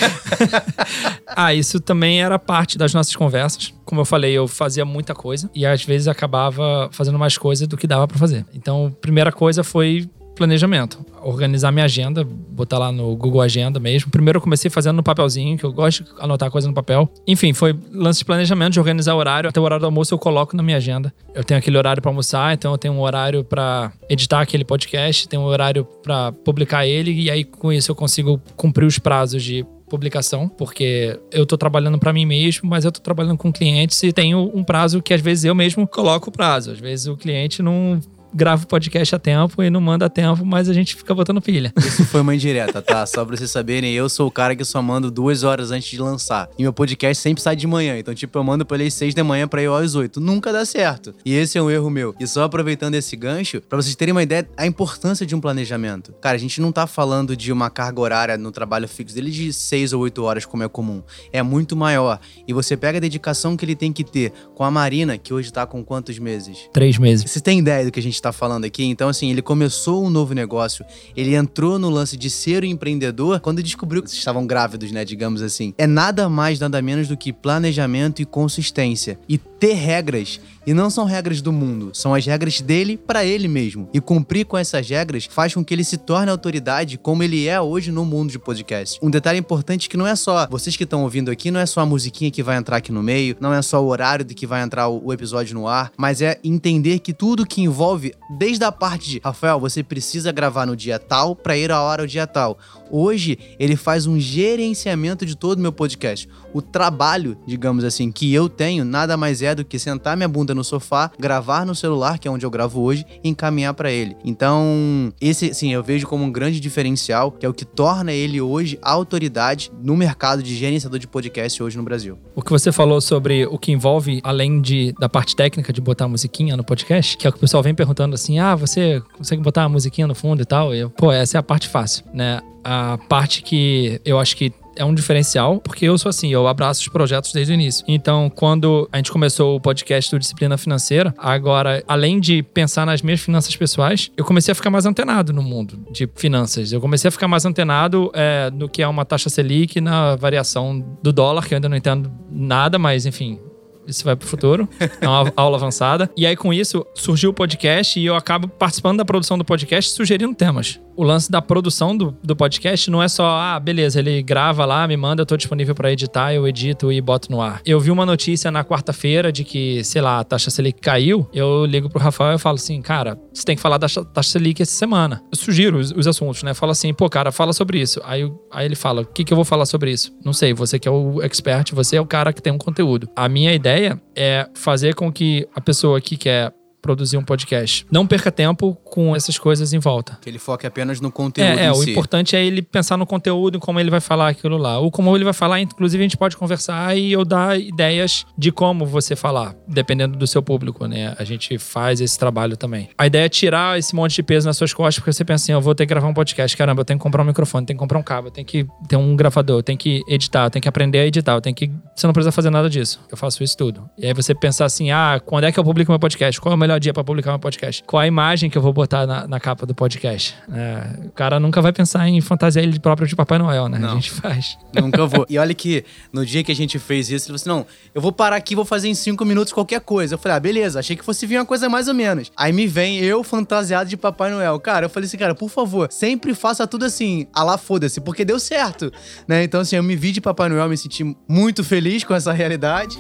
ah, 1.29 1.55
isso 1.55 1.81
também 1.81 2.23
era 2.23 2.39
parte 2.39 2.79
das 2.79 2.95
nossas 2.95 3.15
conversas. 3.15 3.73
Como 3.85 4.01
eu 4.01 4.05
falei, 4.05 4.33
eu 4.33 4.49
fazia 4.49 4.85
muita 4.85 5.15
coisa 5.15 5.51
e 5.55 5.65
às 5.67 5.85
vezes 5.85 6.09
acabava 6.09 6.89
fazendo 6.93 7.19
mais 7.19 7.37
coisa 7.37 7.67
do 7.67 7.77
que 7.77 7.87
dava 7.87 8.07
para 8.09 8.19
fazer. 8.19 8.45
Então, 8.55 8.95
primeira 9.01 9.31
coisa 9.31 9.63
foi 9.63 10.09
planejamento. 10.35 11.05
Organizar 11.23 11.71
minha 11.73 11.85
agenda, 11.85 12.25
botar 12.25 12.79
lá 12.79 12.93
no 12.93 13.17
Google 13.17 13.41
Agenda 13.41 13.81
mesmo. 13.81 14.11
Primeiro 14.11 14.39
eu 14.39 14.41
comecei 14.41 14.71
fazendo 14.71 14.97
no 14.97 15.03
papelzinho, 15.03 15.57
que 15.57 15.65
eu 15.65 15.73
gosto 15.73 16.05
de 16.05 16.11
anotar 16.19 16.51
coisa 16.51 16.69
no 16.69 16.75
papel. 16.75 17.09
Enfim, 17.27 17.53
foi 17.53 17.79
lance 17.93 18.19
de 18.19 18.25
planejamento, 18.25 18.75
de 18.75 18.81
organizar 18.81 19.15
o 19.15 19.19
horário. 19.19 19.49
Até 19.49 19.61
o 19.61 19.63
horário 19.63 19.81
do 19.81 19.87
almoço 19.87 20.13
eu 20.13 20.19
coloco 20.19 20.57
na 20.57 20.63
minha 20.63 20.77
agenda. 20.77 21.15
Eu 21.35 21.45
tenho 21.45 21.59
aquele 21.59 21.79
horário 21.79 22.03
para 22.03 22.11
almoçar, 22.11 22.53
então 22.53 22.73
eu 22.73 22.79
tenho 22.79 22.95
um 22.95 23.01
horário 23.01 23.45
para 23.45 23.93
editar 24.09 24.41
aquele 24.41 24.65
podcast, 24.65 25.29
tenho 25.29 25.43
um 25.43 25.47
horário 25.47 25.85
para 26.03 26.33
publicar 26.33 26.87
ele, 26.87 27.13
e 27.13 27.31
aí 27.31 27.45
com 27.45 27.73
isso 27.73 27.91
eu 27.91 27.95
consigo 27.95 28.41
cumprir 28.57 28.87
os 28.87 28.99
prazos 28.99 29.43
de 29.43 29.65
publicação, 29.89 30.49
porque 30.49 31.19
eu 31.31 31.45
tô 31.45 31.57
trabalhando 31.57 31.99
para 31.99 32.13
mim 32.13 32.25
mesmo, 32.25 32.69
mas 32.69 32.85
eu 32.85 32.93
tô 32.93 33.01
trabalhando 33.01 33.37
com 33.37 33.53
clientes 33.53 34.03
e 34.03 34.13
tenho 34.13 34.51
um 34.55 34.65
prazo 34.65 35.03
que 35.03 35.13
às 35.13 35.21
vezes 35.21 35.45
eu 35.45 35.55
mesmo 35.55 35.87
coloco 35.87 36.31
o 36.31 36.33
prazo. 36.33 36.73
Às 36.73 36.81
vezes 36.81 37.07
o 37.07 37.17
cliente 37.17 37.63
não 37.63 38.01
grava 38.35 38.65
o 38.65 38.67
podcast 38.67 39.15
a 39.15 39.19
tempo 39.19 39.63
e 39.63 39.71
não 39.71 39.81
manda 39.81 40.07
a 40.07 40.09
tempo, 40.09 40.45
mas 40.45 40.69
a 40.69 40.73
gente 40.73 40.97
fica 40.97 41.15
botando 41.15 41.41
pilha. 41.41 41.73
Isso 41.79 42.05
foi 42.05 42.21
uma 42.21 42.35
indireta, 42.35 42.83
tá? 42.83 43.07
Só 43.07 43.25
pra 43.25 43.37
vocês 43.37 43.51
saberem, 43.51 43.93
eu 43.93 44.09
sou 44.09 44.27
o 44.27 44.31
cara 44.31 44.57
que 44.57 44.65
só 44.65 44.83
mando 44.83 45.11
duas 45.11 45.45
horas 45.45 45.71
antes 45.71 45.89
de 45.89 46.01
lançar. 46.01 46.49
E 46.59 46.63
meu 46.63 46.73
podcast 46.73 47.23
sempre 47.23 47.43
sai 47.43 47.55
de 47.55 47.67
manhã. 47.67 47.97
Então, 47.97 48.15
tipo, 48.15 48.37
eu 48.37 48.43
mando 48.43 48.67
pra 48.67 48.77
ele 48.77 48.89
às 48.89 48.95
seis 48.95 49.15
da 49.15 49.23
manhã 49.23 49.47
pra 49.47 49.63
ir 49.63 49.71
às 49.71 49.95
oito. 49.95 50.21
Nunca 50.21 50.53
dá 50.53 50.65
certo. 50.65 51.15
E 51.25 51.35
esse 51.35 51.57
é 51.57 51.63
um 51.63 51.71
erro 51.71 51.89
meu. 51.89 52.15
E 52.19 52.27
só 52.27 52.43
aproveitando 52.43 52.95
esse 52.97 53.15
gancho, 53.15 53.61
pra 53.61 53.81
vocês 53.81 53.95
terem 53.95 54.13
uma 54.13 54.23
ideia, 54.23 54.49
a 54.57 54.67
importância 54.67 55.25
de 55.25 55.35
um 55.35 55.41
planejamento. 55.41 56.13
Cara, 56.21 56.35
a 56.35 56.41
gente 56.41 56.61
não 56.61 56.73
tá 56.73 56.87
falando 56.87 57.37
de 57.37 57.53
uma 57.53 57.71
carga 57.71 58.01
horária 58.01 58.39
no 58.39 58.51
trabalho 58.51 58.89
fixo 58.89 59.15
dele 59.15 59.31
de 59.31 59.53
seis 59.53 59.93
ou 59.93 60.03
oito 60.03 60.23
horas, 60.25 60.45
como 60.45 60.63
é 60.63 60.69
comum. 60.69 61.03
É 61.33 61.43
muito 61.43 61.77
maior. 61.77 62.19
E 62.49 62.53
você 62.53 62.77
pega 62.77 62.99
a 62.99 63.01
dedicação 63.01 63.57
que 63.57 63.65
ele 63.65 63.77
tem 63.77 63.93
que 63.93 64.03
ter 64.03 64.33
com 64.55 64.65
a 64.65 64.71
Marina, 64.71 65.17
que 65.17 65.33
hoje 65.33 65.53
tá 65.53 65.67
com 65.67 65.85
quantos 65.85 66.19
meses? 66.19 66.69
Três 66.73 66.99
meses. 66.99 67.31
Você 67.31 67.41
tem 67.41 67.59
ideia 67.59 67.85
do 67.85 67.93
que 67.93 68.01
a 68.01 68.03
gente 68.03 68.21
está 68.25 68.33
falando 68.33 68.65
aqui. 68.65 68.85
Então, 68.85 69.09
assim, 69.09 69.31
ele 69.31 69.43
começou 69.43 70.05
um 70.05 70.11
novo 70.11 70.35
negócio, 70.35 70.85
ele 71.17 71.35
entrou 71.35 71.79
no 71.79 71.91
lance 71.91 72.17
de 72.17 72.31
ser 72.31 72.65
um 72.65 72.67
empreendedor 72.67 73.41
quando 73.41 73.63
descobriu 73.63 74.03
que 74.03 74.09
estavam 74.11 74.47
grávidos, 74.47 74.91
né? 74.91 75.05
Digamos 75.05 75.43
assim. 75.43 75.75
É 75.77 75.87
nada 75.87 76.29
mais, 76.29 76.59
nada 76.59 76.81
menos 76.81 77.09
do 77.09 77.17
que 77.17 77.33
planejamento 77.33 78.23
e 78.23 78.25
consistência. 78.25 79.19
E 79.29 79.37
ter 79.37 79.75
regras 79.75 80.41
e 80.67 80.73
não 80.73 80.89
são 80.89 81.05
regras 81.05 81.43
do 81.43 81.53
mundo, 81.53 81.91
são 81.93 82.15
as 82.15 82.25
regras 82.25 82.61
dele 82.61 82.97
para 82.97 83.25
ele 83.25 83.47
mesmo. 83.49 83.89
E 83.93 84.01
cumprir 84.01 84.47
com 84.47 84.57
essas 84.57 84.89
regras 84.89 85.27
faz 85.27 85.55
com 85.55 85.65
que 85.65 85.75
ele 85.75 85.85
se 85.85 85.99
torne 85.99 86.31
autoridade 86.31 86.97
como 86.97 87.23
ele 87.23 87.47
é 87.47 87.61
hoje 87.61 87.93
no 87.93 88.05
mundo 88.05 88.31
de 88.31 88.39
podcast. 88.39 88.99
Um 89.03 89.11
detalhe 89.11 89.39
importante 89.39 89.89
que 89.89 89.97
não 89.97 90.07
é 90.07 90.17
só 90.17 90.47
vocês 90.51 90.77
que 90.77 90.85
estão 90.85 91.03
ouvindo 91.03 91.31
aqui, 91.31 91.51
não 91.51 91.61
é 91.61 91.67
só 91.67 91.81
a 91.81 91.87
musiquinha 91.87 92.31
que 92.31 92.43
vai 92.43 92.57
entrar 92.57 92.79
aqui 92.79 92.91
no 92.91 93.03
meio, 93.03 93.37
não 93.41 93.53
é 93.53 93.61
só 93.61 93.83
o 93.83 93.89
horário 93.89 94.25
de 94.25 94.35
que 94.35 94.47
vai 94.47 94.63
entrar 94.63 94.89
o 94.89 95.13
episódio 95.13 95.55
no 95.55 95.69
ar, 95.69 95.93
mas 95.97 96.23
é 96.23 96.39
entender 96.43 96.99
que 97.01 97.13
tudo 97.13 97.47
que 97.47 97.61
envolve, 97.61 98.14
desde 98.29 98.65
a 98.65 98.73
parte 98.73 99.09
de 99.09 99.21
Rafael, 99.23 99.61
você 99.61 99.83
precisa 99.83 100.33
gravar 100.33 100.67
no 100.67 100.77
dia 100.77 100.99
tal 100.99 101.37
para 101.37 101.57
ir 101.57 101.71
a 101.71 101.81
hora 101.81 102.03
ao 102.03 102.07
dia 102.07 102.27
tal. 102.27 102.59
Hoje 102.91 103.39
ele 103.59 103.77
faz 103.77 104.07
um 104.07 104.19
gerenciamento 104.19 105.27
de 105.27 105.37
todo 105.37 105.59
o 105.59 105.63
meu 105.63 105.73
podcast. 105.73 106.29
O 106.53 106.63
trabalho, 106.63 107.37
digamos 107.47 107.83
assim, 107.83 108.13
que 108.13 108.33
eu 108.33 108.49
tenho 108.49 108.85
nada 108.85 109.17
mais 109.17 109.43
é 109.43 109.55
do 109.55 109.65
que 109.65 109.79
sentar 109.79 110.17
minha 110.17 110.29
bunda 110.29 110.55
no 110.55 110.63
sofá, 110.63 111.11
gravar 111.19 111.67
no 111.67 111.75
celular, 111.75 112.19
que 112.19 112.29
é 112.29 112.31
onde 112.31 112.47
eu 112.47 112.51
gravo 112.51 112.81
hoje, 112.81 113.05
e 113.23 113.29
encaminhar 113.29 113.75
para 113.75 113.91
ele. 113.91 114.17
Então, 114.25 115.13
esse, 115.21 115.53
sim, 115.53 115.73
eu 115.73 115.83
vejo 115.83 116.07
como 116.07 116.25
um 116.25 116.31
grande 116.31 116.61
diferencial, 116.61 117.33
que 117.33 117.45
é 117.45 117.49
o 117.49 117.55
que 117.55 117.65
torna 117.65 118.13
ele 118.13 118.41
hoje 118.41 118.79
a 118.81 118.93
autoridade 118.93 119.73
no 119.83 119.97
mercado 119.97 120.43
de 120.43 120.55
gerenciador 120.55 120.99
de 120.99 121.09
podcast 121.09 121.63
hoje 121.63 121.77
no 121.77 121.83
Brasil. 121.83 122.19
O 122.35 122.43
que 122.43 122.51
você 122.51 122.71
falou 122.71 123.01
sobre 123.01 123.47
o 123.47 123.59
que 123.59 123.73
envolve, 123.73 124.21
além 124.23 124.61
de, 124.61 124.95
da 124.99 125.09
parte 125.09 125.35
técnica 125.35 125.73
de 125.73 125.81
botar 125.81 126.07
musiquinha 126.07 126.57
no 126.57 126.63
podcast, 126.63 127.17
que 127.17 127.27
é 127.27 127.31
o 127.31 127.33
que 127.33 127.39
o 127.39 127.41
pessoal 127.41 127.63
vem 127.63 127.75
perguntando 127.75 128.04
assim: 128.13 128.39
ah, 128.39 128.55
você 128.55 129.03
consegue 129.17 129.41
botar 129.41 129.65
a 129.65 129.69
musiquinha 129.69 130.07
no 130.07 130.15
fundo 130.15 130.43
e 130.43 130.45
tal? 130.45 130.75
E 130.75 130.81
eu, 130.81 130.91
pô, 130.91 131.11
essa 131.11 131.39
é 131.39 131.41
a 131.41 131.43
parte 131.43 131.69
fácil, 131.69 132.05
né? 132.13 132.41
A 132.63 132.99
parte 133.09 133.43
que 133.43 134.01
eu 134.05 134.19
acho 134.19 134.37
que 134.37 134.53
é 134.77 134.85
um 134.85 134.95
diferencial, 134.95 135.61
porque 135.61 135.85
eu 135.85 135.97
sou 135.97 136.11
assim, 136.11 136.33
eu 136.33 136.47
abraço 136.47 136.81
os 136.81 136.89
projetos 136.89 137.33
desde 137.33 137.53
o 137.53 137.55
início. 137.55 137.85
Então, 137.87 138.31
quando 138.31 138.89
a 138.93 138.97
gente 138.97 139.11
começou 139.11 139.57
o 139.57 139.61
podcast 139.61 140.11
do 140.11 140.19
Disciplina 140.19 140.59
Financeira, 140.59 141.15
agora, 141.19 141.83
além 141.87 142.21
de 142.21 142.43
pensar 142.43 142.85
nas 142.85 143.03
minhas 143.03 143.21
finanças 143.21 143.55
pessoais, 143.55 144.11
eu 144.17 144.25
comecei 144.25 144.53
a 144.53 144.55
ficar 144.55 144.71
mais 144.71 144.87
antenado 144.87 145.33
no 145.33 145.43
mundo 145.43 145.79
de 145.91 146.09
finanças. 146.15 146.73
Eu 146.73 146.81
comecei 146.81 147.09
a 147.09 147.13
ficar 147.13 147.29
mais 147.29 147.45
antenado 147.45 148.11
é, 148.15 148.51
no 148.51 148.69
que 148.69 148.83
é 148.83 148.89
uma 148.89 149.05
taxa 149.05 149.31
Selic, 149.31 149.81
na 149.81 150.17
variação 150.17 150.85
do 151.03 151.13
dólar, 151.13 151.47
que 151.47 151.55
eu 151.55 151.57
ainda 151.57 151.69
não 151.69 151.77
entendo 151.77 152.11
nada, 152.31 152.79
mas 152.79 153.07
enfim, 153.07 153.39
isso 153.87 154.05
vai 154.05 154.17
pro 154.17 154.27
futuro. 154.27 154.69
É 155.01 155.09
uma 155.09 155.33
aula 155.37 155.57
avançada. 155.57 156.11
E 156.17 156.27
aí, 156.27 156.37
com 156.37 156.53
isso, 156.53 156.87
surgiu 156.95 157.31
o 157.31 157.35
podcast 157.35 157.99
e 157.99 158.07
eu 158.07 158.15
acabo 158.15 158.49
participando 158.49 158.99
da 158.99 159.05
produção 159.05 159.39
do 159.39 159.45
podcast 159.45 159.91
sugerindo 159.91 160.35
temas 160.35 160.81
o 160.97 161.03
lance 161.03 161.31
da 161.31 161.43
produção 161.43 161.97
do, 161.97 162.17
do 162.23 162.37
podcast 162.37 162.91
não 162.91 163.03
é 163.03 163.09
só, 163.09 163.39
ah, 163.39 163.59
beleza, 163.61 163.99
ele 163.99 164.23
grava 164.23 164.65
lá, 164.65 164.87
me 164.87 164.97
manda, 164.97 165.23
eu 165.23 165.27
tô 165.27 165.37
disponível 165.37 165.75
para 165.75 165.93
editar, 165.93 166.33
eu 166.33 166.47
edito 166.47 166.93
e 166.93 167.01
boto 167.01 167.31
no 167.31 167.41
ar. 167.41 167.61
Eu 167.65 167.81
vi 167.81 167.91
uma 167.91 168.07
notícia 168.07 168.51
na 168.51 168.65
quarta-feira 168.65 169.33
de 169.33 169.45
que, 169.45 169.83
sei 169.85 170.01
lá, 170.01 170.21
a 170.21 170.25
taxa 170.25 170.51
Selic 170.51 170.81
caiu, 170.81 171.29
eu 171.33 171.65
ligo 171.65 171.89
pro 171.89 172.01
Rafael 172.01 172.37
e 172.37 172.39
falo 172.39 172.57
assim, 172.57 172.81
cara, 172.81 173.19
você 173.33 173.45
tem 173.45 173.57
que 173.57 173.63
falar 173.63 173.79
da 173.79 173.89
taxa 173.89 174.31
Selic 174.31 174.63
essa 174.63 174.73
semana. 174.73 175.23
Eu 175.31 175.39
sugiro 175.39 175.79
os, 175.79 175.91
os 175.91 176.07
assuntos, 176.07 176.43
né? 176.43 176.55
Fala 176.55 176.73
assim, 176.73 176.93
pô, 176.93 177.09
cara, 177.09 177.33
fala 177.33 177.53
sobre 177.53 177.81
isso. 177.81 178.01
Aí, 178.05 178.31
aí 178.51 178.67
ele 178.67 178.77
fala, 178.77 179.03
o 179.03 179.07
que, 179.07 179.25
que 179.25 179.33
eu 179.33 179.37
vou 179.37 179.45
falar 179.45 179.67
sobre 179.67 179.91
isso? 179.91 180.13
Não 180.25 180.33
sei, 180.33 180.55
você 180.55 180.79
que 180.79 180.89
é 180.89 180.91
o 180.91 181.23
expert, 181.23 181.73
você 181.73 181.97
é 181.97 182.01
o 182.01 182.07
cara 182.07 182.33
que 182.33 182.43
tem 182.43 182.53
um 182.53 182.59
conteúdo. 182.59 183.09
A 183.17 183.29
minha 183.29 183.53
ideia 183.53 183.74
é 184.15 184.49
fazer 184.55 184.95
com 184.95 185.13
que 185.13 185.49
a 185.55 185.61
pessoa 185.61 186.01
que 186.01 186.17
quer 186.17 186.53
produzir 186.85 187.17
um 187.17 187.25
podcast. 187.25 187.87
Não 187.91 188.07
perca 188.07 188.31
tempo 188.31 188.75
com 188.85 189.17
essas 189.17 189.39
coisas 189.39 189.73
em 189.73 189.79
volta. 189.79 190.19
Que 190.21 190.29
ele 190.29 190.39
foque 190.39 190.67
apenas 190.67 191.01
no 191.01 191.11
conteúdo. 191.11 191.59
É, 191.59 191.65
é 191.65 191.73
o 191.73 191.77
si. 191.77 191.91
importante 191.91 192.37
é 192.37 192.45
ele 192.45 192.61
pensar 192.61 192.99
no 192.99 193.07
conteúdo, 193.07 193.59
como 193.59 193.81
ele 193.81 193.89
vai 193.89 194.01
falar 194.01 194.29
aquilo 194.29 194.59
lá. 194.59 194.79
Ou 194.79 194.91
como 194.91 195.17
ele 195.17 195.25
vai 195.25 195.33
falar, 195.33 195.63
inclusive 195.63 196.03
a 196.03 196.05
gente 196.05 196.19
pode 196.19 196.37
conversar 196.37 196.95
e 196.95 197.11
eu 197.11 197.25
dar 197.25 197.59
ideias 197.59 198.27
de 198.37 198.53
como 198.53 198.85
você 198.85 199.17
falar, 199.17 199.57
dependendo 199.67 200.19
do 200.19 200.27
seu 200.27 200.43
público, 200.43 200.87
né? 200.87 201.15
A 201.19 201.25
gente 201.25 201.57
faz 201.57 202.03
esse 202.03 202.19
trabalho 202.19 202.55
também. 202.55 202.91
A 202.99 203.07
ideia 203.07 203.25
é 203.25 203.29
tirar 203.31 203.79
esse 203.79 203.95
monte 203.95 204.17
de 204.17 204.23
peso 204.23 204.47
nas 204.47 204.59
suas 204.59 204.75
costas, 204.75 204.97
porque 204.97 205.13
você 205.15 205.25
pensa 205.25 205.45
assim, 205.45 205.53
eu 205.53 205.63
vou 205.63 205.75
ter 205.75 205.87
que 205.87 205.89
gravar 205.89 206.07
um 206.07 206.15
podcast, 206.15 206.55
caramba, 206.55 206.83
eu 206.83 206.85
tenho 206.85 206.99
que 206.99 207.03
comprar 207.03 207.23
um 207.23 207.27
microfone, 207.27 207.65
tenho 207.65 207.79
que 207.79 207.83
comprar 207.83 207.99
um 207.99 208.03
cabo, 208.03 208.29
eu 208.29 208.31
tenho 208.31 208.47
que 208.47 208.67
ter 208.87 208.97
um 208.97 209.17
gravador, 209.17 209.61
eu 209.61 209.63
tenho 209.63 209.79
que 209.79 210.03
editar, 210.07 210.45
eu 210.45 210.51
tenho 210.51 210.63
que 210.63 210.69
aprender 210.69 210.99
a 210.99 211.07
editar, 211.07 211.33
eu 211.33 211.41
tenho 211.41 211.57
que... 211.57 211.71
Você 211.97 212.07
não 212.07 212.13
precisa 212.13 212.31
fazer 212.31 212.51
nada 212.51 212.69
disso. 212.69 213.01
Eu 213.11 213.17
faço 213.17 213.43
isso 213.43 213.57
tudo. 213.57 213.89
E 213.97 214.07
aí 214.07 214.13
você 214.13 214.35
pensar 214.35 214.67
assim, 214.67 214.91
ah, 214.91 215.19
quando 215.25 215.45
é 215.45 215.53
que 215.53 215.59
eu 215.59 215.65
publico 215.65 215.91
meu 215.91 215.99
podcast? 215.99 216.39
Qual 216.39 216.53
é 216.53 216.57
o 216.57 216.59
melhor 216.59 216.74
dia 216.79 216.93
para 216.93 217.05
publicar 217.05 217.31
meu 217.31 217.39
podcast? 217.39 217.83
Qual 217.85 218.01
a 218.01 218.07
imagem 218.07 218.51
que 218.51 218.59
eu 218.59 218.63
vou 218.63 218.73
botar 218.73 219.07
na, 219.07 219.27
na 219.27 219.41
capa 219.41 219.67
do 219.67 219.75
podcast? 219.75 220.35
É, 220.53 221.07
o 221.07 221.11
cara 221.11 221.41
nunca 221.41 221.61
vai 221.61 221.73
pensar 221.73 222.09
em 222.09 222.21
fantasiar 222.21 222.65
ele 222.65 222.79
próprio 222.79 223.07
de 223.07 223.17
Papai 223.17 223.39
Noel, 223.39 223.69
né? 223.69 223.79
Não. 223.79 223.93
A 223.93 223.95
gente 223.95 224.11
faz. 224.11 224.59
Nunca 224.75 225.07
vou. 225.07 225.25
E 225.35 225.39
olha 225.39 225.55
que 225.55 225.85
no 226.13 226.25
dia 226.25 226.45
que 226.45 226.53
a 226.53 226.55
gente 226.55 226.79
fez 226.79 227.11
isso, 227.11 227.31
ele 227.31 227.39
falou 227.39 227.57
assim: 227.57 227.67
não, 227.67 227.67
eu 227.95 228.01
vou 228.01 228.13
parar 228.13 228.37
aqui 228.37 228.53
e 228.53 228.57
vou 228.57 228.65
fazer 228.65 228.89
em 228.89 228.95
cinco 228.95 229.25
minutos 229.25 229.53
qualquer 229.53 229.81
coisa. 229.81 230.15
Eu 230.15 230.19
falei, 230.19 230.37
ah, 230.37 230.41
beleza, 230.41 230.79
achei 230.79 230.95
que 230.95 231.05
fosse 231.05 231.27
vir 231.27 231.39
uma 231.39 231.47
coisa 231.47 231.69
mais 231.69 231.89
ou 231.89 231.95
menos. 231.95 232.31
Aí 232.37 232.53
me 232.53 232.67
vem 232.67 232.99
eu 232.99 233.25
fantasiado 233.25 233.89
de 233.89 233.97
Papai 233.97 234.31
Noel. 234.31 234.59
Cara, 234.61 234.87
eu 234.87 234.91
falei 234.91 235.07
assim, 235.07 235.17
cara, 235.17 235.35
por 235.35 235.49
favor, 235.49 235.89
sempre 235.91 236.35
faça 236.35 236.67
tudo 236.67 236.85
assim, 236.85 237.27
a 237.33 237.43
lá 237.43 237.59
foda-se, 237.59 238.01
porque 238.01 238.25
deu 238.25 238.39
certo, 238.39 238.93
né? 239.27 239.43
Então, 239.43 239.61
assim, 239.61 239.77
eu 239.77 239.83
me 239.83 239.97
vi 239.97 240.13
de 240.13 240.21
Papai 240.21 240.49
Noel, 240.49 240.69
me 240.69 240.77
senti 240.77 241.05
muito 241.29 241.65
feliz 241.65 242.05
com 242.05 242.15
essa 242.15 242.33
realidade. 242.33 242.99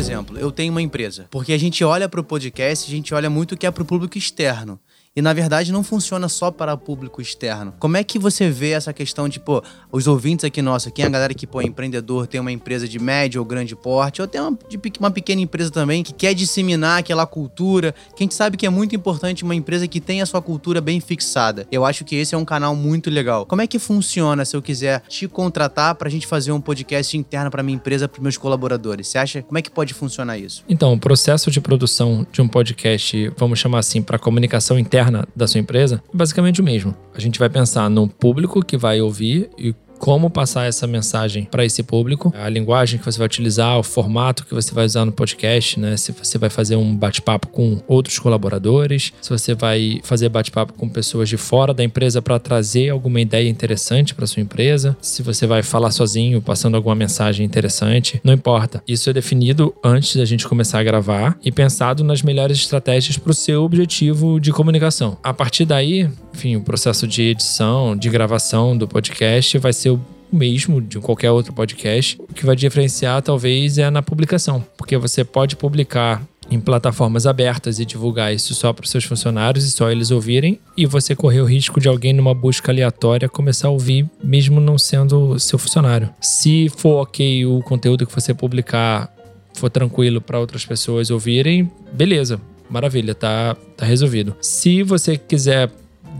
Exemplo, 0.00 0.38
eu 0.38 0.50
tenho 0.50 0.72
uma 0.72 0.82
empresa. 0.82 1.26
Porque 1.30 1.52
a 1.52 1.58
gente 1.58 1.84
olha 1.84 2.08
para 2.08 2.20
o 2.20 2.24
podcast, 2.24 2.90
a 2.90 2.94
gente 2.94 3.14
olha 3.14 3.30
muito 3.30 3.52
o 3.52 3.56
que 3.56 3.66
é 3.66 3.70
para 3.70 3.82
o 3.82 3.86
público 3.86 4.18
externo. 4.18 4.80
E 5.20 5.22
na 5.22 5.34
verdade 5.34 5.70
não 5.70 5.84
funciona 5.84 6.30
só 6.30 6.50
para 6.50 6.74
público 6.78 7.20
externo. 7.20 7.74
Como 7.78 7.94
é 7.94 8.02
que 8.02 8.18
você 8.18 8.48
vê 8.48 8.70
essa 8.70 8.90
questão 8.90 9.28
de, 9.28 9.38
pô, 9.38 9.62
os 9.92 10.06
ouvintes 10.06 10.46
aqui 10.46 10.62
nossa, 10.62 10.90
quem 10.90 11.04
é 11.04 11.08
a 11.08 11.10
galera 11.10 11.34
que, 11.34 11.46
pô, 11.46 11.60
é 11.60 11.64
empreendedor, 11.64 12.26
tem 12.26 12.40
uma 12.40 12.50
empresa 12.50 12.88
de 12.88 12.98
médio 12.98 13.38
ou 13.38 13.44
grande 13.44 13.76
porte, 13.76 14.22
ou 14.22 14.26
tem 14.26 14.40
uma, 14.40 14.58
de, 14.66 14.80
uma 14.98 15.10
pequena 15.10 15.42
empresa 15.42 15.70
também 15.70 16.02
que 16.02 16.14
quer 16.14 16.32
disseminar 16.32 17.00
aquela 17.00 17.26
cultura, 17.26 17.94
que 18.16 18.22
a 18.22 18.24
gente 18.24 18.34
sabe 18.34 18.56
que 18.56 18.64
é 18.64 18.70
muito 18.70 18.96
importante 18.96 19.44
uma 19.44 19.54
empresa 19.54 19.86
que 19.86 20.00
tenha 20.00 20.22
a 20.22 20.26
sua 20.26 20.40
cultura 20.40 20.80
bem 20.80 21.00
fixada. 21.00 21.68
Eu 21.70 21.84
acho 21.84 22.02
que 22.02 22.16
esse 22.16 22.34
é 22.34 22.38
um 22.38 22.44
canal 22.46 22.74
muito 22.74 23.10
legal. 23.10 23.44
Como 23.44 23.60
é 23.60 23.66
que 23.66 23.78
funciona 23.78 24.46
se 24.46 24.56
eu 24.56 24.62
quiser 24.62 25.02
te 25.06 25.28
contratar 25.28 25.96
pra 25.96 26.08
gente 26.08 26.26
fazer 26.26 26.52
um 26.52 26.62
podcast 26.62 27.14
interno 27.14 27.50
para 27.50 27.62
minha 27.62 27.76
empresa, 27.76 28.08
para 28.08 28.22
meus 28.22 28.38
colaboradores? 28.38 29.08
Você 29.08 29.18
acha 29.18 29.42
como 29.42 29.58
é 29.58 29.60
que 29.60 29.70
pode 29.70 29.92
funcionar 29.92 30.38
isso? 30.38 30.64
Então, 30.66 30.94
o 30.94 30.98
processo 30.98 31.50
de 31.50 31.60
produção 31.60 32.26
de 32.32 32.40
um 32.40 32.48
podcast, 32.48 33.30
vamos 33.36 33.58
chamar 33.58 33.80
assim, 33.80 34.00
para 34.00 34.18
comunicação 34.18 34.78
interna 34.78 35.09
interna 35.10 35.28
da 35.34 35.46
sua 35.46 35.60
empresa, 35.60 36.02
é 36.12 36.16
basicamente 36.16 36.60
o 36.60 36.64
mesmo. 36.64 36.94
A 37.14 37.20
gente 37.20 37.38
vai 37.38 37.50
pensar 37.50 37.90
no 37.90 38.08
público 38.08 38.64
que 38.64 38.76
vai 38.76 39.00
ouvir 39.00 39.50
e 39.58 39.74
como 40.00 40.30
passar 40.30 40.66
essa 40.66 40.86
mensagem 40.86 41.44
para 41.44 41.64
esse 41.64 41.82
público, 41.82 42.32
a 42.34 42.48
linguagem 42.48 42.98
que 42.98 43.04
você 43.04 43.18
vai 43.18 43.26
utilizar, 43.26 43.78
o 43.78 43.82
formato 43.82 44.46
que 44.46 44.54
você 44.54 44.74
vai 44.74 44.86
usar 44.86 45.04
no 45.04 45.12
podcast, 45.12 45.78
né? 45.78 45.96
Se 45.96 46.10
você 46.10 46.38
vai 46.38 46.48
fazer 46.48 46.74
um 46.74 46.96
bate-papo 46.96 47.48
com 47.48 47.80
outros 47.86 48.18
colaboradores, 48.18 49.12
se 49.20 49.28
você 49.28 49.54
vai 49.54 50.00
fazer 50.02 50.30
bate-papo 50.30 50.72
com 50.72 50.88
pessoas 50.88 51.28
de 51.28 51.36
fora 51.36 51.74
da 51.74 51.84
empresa 51.84 52.22
para 52.22 52.38
trazer 52.38 52.88
alguma 52.88 53.20
ideia 53.20 53.48
interessante 53.48 54.14
para 54.14 54.26
sua 54.26 54.42
empresa, 54.42 54.96
se 55.02 55.22
você 55.22 55.46
vai 55.46 55.62
falar 55.62 55.90
sozinho, 55.90 56.40
passando 56.40 56.76
alguma 56.76 56.94
mensagem 56.94 57.44
interessante, 57.44 58.20
não 58.24 58.32
importa. 58.32 58.82
Isso 58.88 59.10
é 59.10 59.12
definido 59.12 59.74
antes 59.84 60.16
da 60.16 60.24
gente 60.24 60.48
começar 60.48 60.78
a 60.78 60.82
gravar 60.82 61.38
e 61.44 61.52
pensado 61.52 62.02
nas 62.02 62.22
melhores 62.22 62.56
estratégias 62.56 63.18
para 63.18 63.32
o 63.32 63.34
seu 63.34 63.62
objetivo 63.64 64.40
de 64.40 64.50
comunicação. 64.50 65.18
A 65.22 65.34
partir 65.34 65.66
daí, 65.66 66.08
enfim, 66.34 66.56
o 66.56 66.62
processo 66.62 67.06
de 67.06 67.22
edição, 67.22 67.94
de 67.94 68.08
gravação 68.08 68.74
do 68.74 68.88
podcast 68.88 69.58
vai 69.58 69.74
ser 69.74 69.89
o 70.30 70.36
mesmo 70.36 70.80
de 70.80 70.98
qualquer 70.98 71.30
outro 71.30 71.52
podcast. 71.52 72.18
O 72.20 72.34
que 72.34 72.46
vai 72.46 72.56
diferenciar 72.56 73.22
talvez 73.22 73.78
é 73.78 73.90
na 73.90 74.02
publicação, 74.02 74.64
porque 74.76 74.96
você 74.96 75.24
pode 75.24 75.56
publicar 75.56 76.22
em 76.50 76.58
plataformas 76.58 77.26
abertas 77.26 77.78
e 77.78 77.84
divulgar 77.84 78.34
isso 78.34 78.54
só 78.54 78.72
para 78.72 78.84
os 78.84 78.90
seus 78.90 79.04
funcionários 79.04 79.64
e 79.64 79.70
só 79.70 79.90
eles 79.90 80.10
ouvirem, 80.10 80.58
e 80.76 80.84
você 80.84 81.14
correr 81.14 81.40
o 81.40 81.44
risco 81.44 81.80
de 81.80 81.88
alguém 81.88 82.12
numa 82.12 82.34
busca 82.34 82.72
aleatória 82.72 83.28
começar 83.28 83.68
a 83.68 83.70
ouvir, 83.70 84.08
mesmo 84.22 84.60
não 84.60 84.76
sendo 84.76 85.38
seu 85.38 85.58
funcionário. 85.58 86.10
Se 86.20 86.68
for 86.68 87.02
ok 87.02 87.46
o 87.46 87.62
conteúdo 87.62 88.04
que 88.04 88.14
você 88.14 88.34
publicar 88.34 89.12
for 89.54 89.70
tranquilo 89.70 90.20
para 90.20 90.40
outras 90.40 90.64
pessoas 90.64 91.10
ouvirem, 91.10 91.70
beleza, 91.92 92.40
maravilha, 92.68 93.14
tá, 93.14 93.56
tá 93.76 93.86
resolvido. 93.86 94.34
Se 94.40 94.82
você 94.82 95.16
quiser 95.16 95.70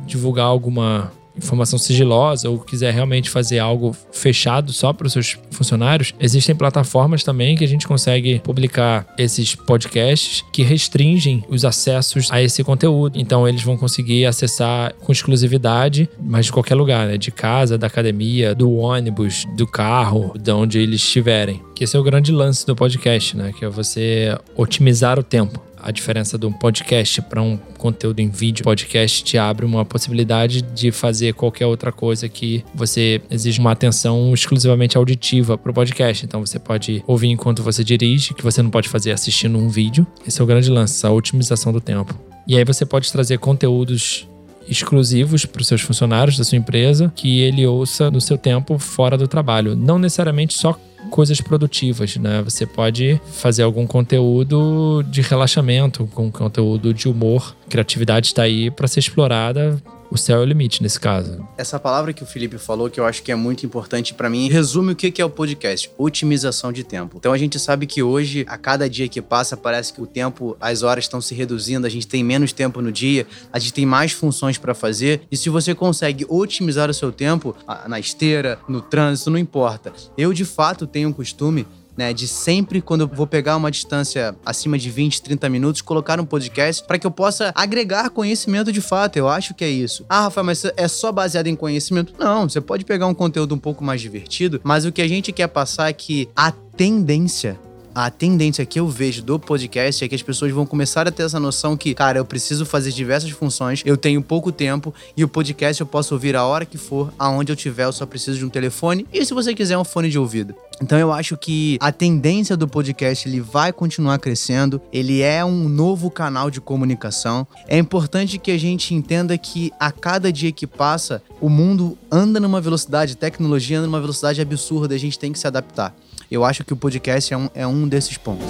divulgar 0.07 0.47
alguma 0.47 1.12
informação 1.42 1.78
sigilosa 1.78 2.49
ou 2.49 2.59
quiser 2.59 2.92
realmente 2.92 3.30
fazer 3.30 3.59
algo 3.59 3.97
fechado 4.12 4.73
só 4.73 4.92
para 4.92 5.06
os 5.06 5.12
seus 5.12 5.37
funcionários, 5.50 6.14
existem 6.20 6.54
plataformas 6.54 7.25
também 7.25 7.56
que 7.56 7.64
a 7.64 7.68
gente 7.68 7.87
consegue 7.87 8.40
publicar 8.40 9.06
esses 9.18 9.54
podcasts 9.54 10.44
que 10.52 10.62
restringem 10.62 11.44
os 11.49 11.64
acessos 11.64 12.30
a 12.30 12.40
esse 12.40 12.62
conteúdo. 12.62 13.18
Então 13.18 13.49
eles 13.49 13.62
vão 13.62 13.76
conseguir 13.76 14.26
acessar 14.26 14.94
com 15.00 15.12
exclusividade, 15.12 16.09
mas 16.20 16.47
de 16.47 16.52
qualquer 16.52 16.75
lugar, 16.75 17.06
né? 17.06 17.16
De 17.16 17.30
casa, 17.30 17.78
da 17.78 17.87
academia, 17.87 18.54
do 18.54 18.73
ônibus, 18.73 19.44
do 19.56 19.66
carro, 19.66 20.32
de 20.38 20.50
onde 20.52 20.78
eles 20.78 21.00
estiverem. 21.00 21.61
Que 21.75 21.85
esse 21.85 21.97
é 21.97 22.00
o 22.00 22.02
grande 22.02 22.30
lance 22.32 22.66
do 22.66 22.76
podcast, 22.76 23.37
né? 23.37 23.52
Que 23.59 23.64
é 23.64 23.68
você 23.68 24.37
otimizar 24.56 25.18
o 25.18 25.23
tempo 25.23 25.70
a 25.83 25.91
diferença 25.91 26.39
de 26.39 26.47
um 26.47 26.53
podcast 26.53 27.23
para 27.23 27.43
um 27.43 27.57
conteúdo 27.79 28.21
em 28.21 28.29
vídeo. 28.29 28.65
Podcast 28.65 29.25
te 29.25 29.39
abre 29.39 29.65
uma 29.65 29.85
possibilidade 29.85 30.63
de 30.63 30.91
fazer 30.91 31.35
qualquer 31.35 31.67
outra 31.67 31.91
coisa 31.93 32.29
que 32.29 32.65
você 32.75 33.21
exige 33.31 33.61
uma 33.61 33.73
atenção 33.73 34.33
exclusivamente 34.33 34.97
auditiva 34.97 35.57
para 35.57 35.71
o 35.71 35.75
podcast. 35.75 36.25
Então 36.25 36.45
você 36.45 36.59
pode 36.59 37.03
ouvir 37.07 37.29
enquanto 37.29 37.63
você 37.63 37.83
dirige, 37.83 38.35
que 38.35 38.43
você 38.43 38.63
não 38.63 38.71
pode 38.71 38.89
fazer 38.89 39.13
assistindo 39.13 39.59
um 39.59 39.69
vídeo. 39.69 40.07
Esse 40.27 40.41
é 40.41 40.45
o 40.45 40.47
grande 40.47 40.71
lance, 40.71 41.05
a 41.07 41.11
otimização 41.11 41.73
do 41.73 41.81
tempo. 41.81 42.15
E 42.47 42.57
aí 42.57 42.65
você 42.65 42.85
pode 42.85 43.11
trazer 43.11 43.39
conteúdos 43.39 44.27
exclusivos 44.69 45.45
para 45.45 45.61
os 45.61 45.67
seus 45.67 45.81
funcionários 45.81 46.39
da 46.39 46.45
sua 46.45 46.57
empresa 46.57 47.13
que 47.15 47.41
ele 47.41 47.67
ouça 47.67 48.11
no 48.11 48.21
seu 48.21 48.39
tempo 48.39 48.79
fora 48.79 49.17
do 49.19 49.27
trabalho. 49.27 49.75
Não 49.75 49.99
necessariamente 49.99 50.55
só 50.55 50.79
coisas 51.11 51.40
produtivas, 51.40 52.17
né? 52.17 52.43
Você 52.43 52.64
pode 52.64 53.21
fazer 53.33 53.62
algum 53.62 53.87
conteúdo 53.87 55.02
de 55.11 55.21
relaxamento, 55.21 56.09
com 56.14 56.31
conteúdo 56.31 56.95
de 56.95 57.09
humor. 57.09 57.55
criatividade 57.69 58.29
está 58.29 58.43
aí 58.43 58.71
para 58.71 58.88
ser 58.88 59.00
explorada 59.00 59.81
o 60.11 60.19
céu 60.19 60.38
é 60.38 60.43
o 60.43 60.45
limite 60.45 60.83
nesse 60.83 60.99
caso. 60.99 61.47
Essa 61.57 61.79
palavra 61.79 62.12
que 62.12 62.23
o 62.23 62.26
Felipe 62.26 62.59
falou, 62.59 62.90
que 62.90 62.99
eu 62.99 63.07
acho 63.07 63.23
que 63.23 63.31
é 63.31 63.35
muito 63.35 63.64
importante 63.64 64.12
para 64.12 64.29
mim, 64.29 64.49
resume 64.49 64.93
o 64.93 64.97
que 64.97 65.21
é 65.21 65.25
o 65.25 65.31
podcast: 65.31 65.90
otimização 65.97 66.73
de 66.73 66.83
tempo. 66.83 67.17
Então 67.19 67.33
a 67.33 67.38
gente 67.38 67.59
sabe 67.59 67.87
que 67.87 68.02
hoje, 68.02 68.45
a 68.49 68.59
cada 68.59 68.88
dia 68.88 69.09
que 69.09 69.23
passa, 69.23 69.57
parece 69.57 69.93
que 69.93 70.02
o 70.02 70.07
tempo, 70.07 70.57
as 70.61 70.83
horas 70.83 71.05
estão 71.05 71.21
se 71.21 71.35
reduzindo, 71.35 71.87
a 71.87 71.90
gente 71.90 72.07
tem 72.07 72.25
menos 72.25 72.52
tempo 72.52 72.83
no 72.83 72.90
dia, 72.90 73.26
a 73.52 73.59
gente 73.59 73.73
tem 73.73 73.87
mais 73.87 74.12
funções 74.12 74.59
para 74.59 74.75
fazer. 74.75 75.23
E 75.31 75.37
se 75.37 75.49
você 75.49 75.75
consegue 75.75 76.26
otimizar 76.29 76.90
o 76.90 76.95
seu 76.95 77.12
tempo 77.12 77.55
na 77.87 78.00
esteira, 78.00 78.59
no 78.69 78.81
trânsito, 78.81 79.31
não 79.31 79.38
importa. 79.38 79.93
Eu 80.19 80.33
de 80.33 80.45
fato 80.45 80.87
tenho 80.87 81.09
um 81.09 81.12
costume 81.12 81.67
né, 81.97 82.12
de 82.12 82.26
sempre 82.26 82.80
quando 82.80 83.02
eu 83.02 83.09
vou 83.09 83.26
pegar 83.26 83.56
uma 83.56 83.70
distância 83.70 84.35
acima 84.44 84.78
de 84.78 84.90
20, 84.90 85.23
30 85.23 85.49
minutos, 85.49 85.82
colocar 85.82 86.20
um 86.20 86.25
podcast 86.25 86.85
para 86.87 86.99
que 86.99 87.06
eu 87.06 87.11
possa 87.11 87.52
agregar 87.54 88.11
conhecimento 88.11 88.73
de 88.73 88.80
fato. 88.80 89.16
Eu 89.16 89.28
acho 89.28 89.54
que 89.54 89.64
é 89.64 89.68
isso. 89.68 90.04
Ah, 90.09 90.23
Rafael, 90.23 90.44
mas 90.44 90.64
é 90.76 90.88
só 90.88 91.12
baseado 91.12 91.47
em 91.47 91.56
conhecimento? 91.56 92.14
Não, 92.18 92.49
você 92.49 92.61
pode 92.61 92.85
pegar 92.85 93.06
um 93.06 93.14
conteúdo 93.14 93.54
um 93.54 93.59
pouco 93.59 93.85
mais 93.85 94.00
divertido, 94.00 94.61
mas 94.62 94.85
o 94.85 94.92
que 94.92 95.02
a 95.02 95.09
gente 95.09 95.32
quer 95.32 95.49
passar 95.49 95.88
é 95.88 95.92
que 95.92 96.28
a 96.35 96.50
tendência 96.52 97.59
a 97.94 98.11
tendência 98.11 98.64
que 98.64 98.78
eu 98.78 98.88
vejo 98.88 99.23
do 99.23 99.38
podcast 99.38 100.04
é 100.04 100.09
que 100.09 100.14
as 100.14 100.23
pessoas 100.23 100.52
vão 100.52 100.64
começar 100.64 101.06
a 101.09 101.11
ter 101.11 101.25
essa 101.25 101.40
noção 101.40 101.76
que, 101.76 101.94
cara, 101.94 102.18
eu 102.18 102.25
preciso 102.25 102.64
fazer 102.64 102.92
diversas 102.92 103.30
funções, 103.30 103.82
eu 103.85 103.97
tenho 103.97 104.23
pouco 104.23 104.52
tempo 104.52 104.94
e 105.16 105.25
o 105.25 105.28
podcast 105.28 105.80
eu 105.80 105.87
posso 105.87 106.14
ouvir 106.14 106.37
a 106.37 106.44
hora 106.44 106.64
que 106.64 106.78
for, 106.78 107.12
aonde 107.18 107.52
eu 107.52 107.56
tiver, 107.56 107.85
eu 107.85 107.92
só 107.92 108.06
preciso 108.06 108.38
de 108.38 108.44
um 108.44 108.49
telefone 108.49 109.06
e 109.12 109.25
se 109.25 109.35
você 109.35 109.54
quiser 109.54 109.76
um 109.76 109.85
fone 109.85 110.09
de 110.09 110.18
ouvido. 110.18 110.54
Então 110.82 110.99
eu 110.99 111.12
acho 111.12 111.37
que 111.37 111.76
a 111.80 111.92
tendência 111.92 112.56
do 112.56 112.66
podcast 112.66 113.28
ele 113.28 113.40
vai 113.40 113.70
continuar 113.73 114.18
crescendo, 114.18 114.80
ele 114.90 115.20
é 115.20 115.44
um 115.44 115.68
novo 115.68 116.11
canal 116.11 116.50
de 116.50 116.61
comunicação. 116.61 117.47
É 117.68 117.76
importante 117.76 118.38
que 118.38 118.50
a 118.50 118.59
gente 118.59 118.94
entenda 118.94 119.37
que 119.37 119.70
a 119.78 119.92
cada 119.92 120.32
dia 120.32 120.50
que 120.50 120.66
passa, 120.66 121.23
o 121.38 121.50
mundo 121.50 121.99
anda 122.11 122.40
numa 122.40 122.61
velocidade, 122.61 123.16
tecnologia 123.16 123.78
anda 123.78 123.87
numa 123.87 124.00
velocidade 124.00 124.40
absurda, 124.40 124.94
a 124.94 124.99
gente 124.99 125.18
tem 125.18 125.32
que 125.32 125.38
se 125.38 125.47
adaptar. 125.47 125.94
Eu 126.31 126.45
acho 126.45 126.65
que 126.65 126.73
o 126.73 126.77
podcast 126.77 127.35
é 127.35 127.37
um, 127.37 127.51
é 127.55 127.67
um 127.67 127.89
desses 127.89 128.17
pontos. 128.17 128.47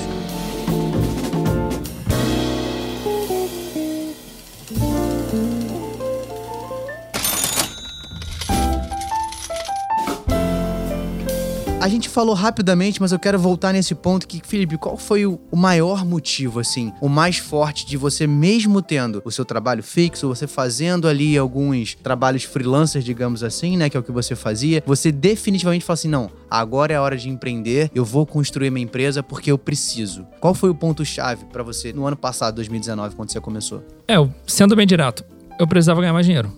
A 11.81 11.89
gente 11.89 12.11
falou 12.11 12.35
rapidamente, 12.35 13.01
mas 13.01 13.11
eu 13.11 13.19
quero 13.19 13.39
voltar 13.39 13.73
nesse 13.73 13.95
ponto 13.95 14.29
que, 14.29 14.43
Felipe, 14.47 14.77
qual 14.77 14.99
foi 14.99 15.25
o, 15.25 15.41
maior 15.51 16.05
motivo, 16.05 16.61
assim, 16.61 16.93
o 17.01 17.09
mais 17.09 17.39
forte 17.39 17.87
de 17.87 17.97
você 17.97 18.27
mesmo 18.27 18.83
tendo 18.83 19.23
o 19.25 19.31
seu 19.31 19.47
trabalho 19.47 19.83
fixo, 19.83 20.29
você 20.29 20.47
fazendo 20.47 21.09
ali 21.09 21.39
alguns 21.39 21.95
trabalhos 21.95 22.45
freelancers, 22.45 23.03
digamos 23.03 23.43
assim, 23.43 23.79
né, 23.79 23.89
que 23.89 23.97
é 23.97 24.01
o 24.01 24.03
que 24.03 24.13
você 24.13 24.37
fazia, 24.37 24.83
você 24.87 25.11
definitivamente 25.11 25.83
fala 25.83 25.95
assim, 25.95 26.09
não, 26.09 26.31
agora 26.51 26.93
é 26.93 26.97
a 26.97 27.03
hora 27.03 27.17
de 27.17 27.31
empreender, 27.31 27.91
eu 27.95 28.05
vou 28.05 28.27
construir 28.27 28.71
minha 28.71 28.85
empresa 28.85 29.23
porque 29.23 29.51
eu 29.51 29.57
preciso. 29.57 30.27
Qual 30.39 30.53
foi 30.53 30.69
o 30.69 30.75
ponto 30.75 31.03
chave 31.03 31.47
para 31.47 31.63
você 31.63 31.95
no 31.95 32.07
ano 32.07 32.17
passado, 32.17 32.57
2019, 32.57 33.17
quando 33.17 33.33
você 33.33 33.41
começou? 33.41 33.83
É, 34.07 34.17
sendo 34.47 34.77
bem 34.77 34.87
direto, 34.87 35.25
eu 35.59 35.67
precisava 35.67 36.01
ganhar 36.03 36.13
mais 36.13 36.27
dinheiro. 36.27 36.53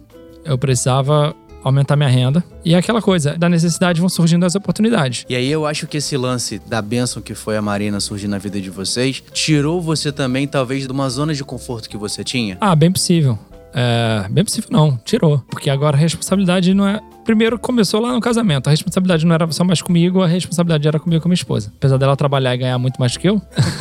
Eu 0.44 0.58
precisava 0.58 1.32
aumentar 1.62 1.96
minha 1.96 2.08
renda. 2.08 2.44
E 2.64 2.74
é 2.74 2.78
aquela 2.78 3.02
coisa, 3.02 3.36
da 3.36 3.48
necessidade 3.48 4.00
vão 4.00 4.08
surgindo 4.08 4.44
as 4.44 4.54
oportunidades. 4.54 5.24
E 5.28 5.34
aí 5.34 5.50
eu 5.50 5.66
acho 5.66 5.86
que 5.86 5.96
esse 5.96 6.16
lance 6.16 6.60
da 6.66 6.80
benção 6.80 7.22
que 7.22 7.34
foi 7.34 7.56
a 7.56 7.62
Marina 7.62 8.00
surgir 8.00 8.28
na 8.28 8.38
vida 8.38 8.60
de 8.60 8.70
vocês, 8.70 9.22
tirou 9.32 9.80
você 9.80 10.12
também, 10.12 10.46
talvez, 10.46 10.86
de 10.86 10.92
uma 10.92 11.08
zona 11.08 11.34
de 11.34 11.44
conforto 11.44 11.88
que 11.88 11.96
você 11.96 12.24
tinha? 12.24 12.56
Ah, 12.60 12.74
bem 12.74 12.90
possível. 12.90 13.38
É, 13.74 14.28
bem 14.28 14.44
possível 14.44 14.70
não, 14.70 14.96
tirou. 15.04 15.38
Porque 15.50 15.70
agora 15.70 15.96
a 15.96 16.00
responsabilidade 16.00 16.74
não 16.74 16.86
é. 16.86 17.00
Primeiro 17.24 17.58
começou 17.58 18.00
lá 18.00 18.12
no 18.12 18.20
casamento. 18.20 18.66
A 18.66 18.70
responsabilidade 18.70 19.24
não 19.24 19.34
era 19.34 19.50
só 19.52 19.64
mais 19.64 19.80
comigo, 19.80 20.22
a 20.22 20.26
responsabilidade 20.26 20.86
era 20.88 20.98
comigo 20.98 21.20
e 21.20 21.22
com 21.22 21.28
minha 21.28 21.34
esposa. 21.34 21.72
Apesar 21.76 21.96
dela 21.96 22.16
trabalhar 22.16 22.54
e 22.54 22.58
ganhar 22.58 22.78
muito 22.78 22.98
mais 22.98 23.16
que 23.16 23.28
eu, 23.28 23.40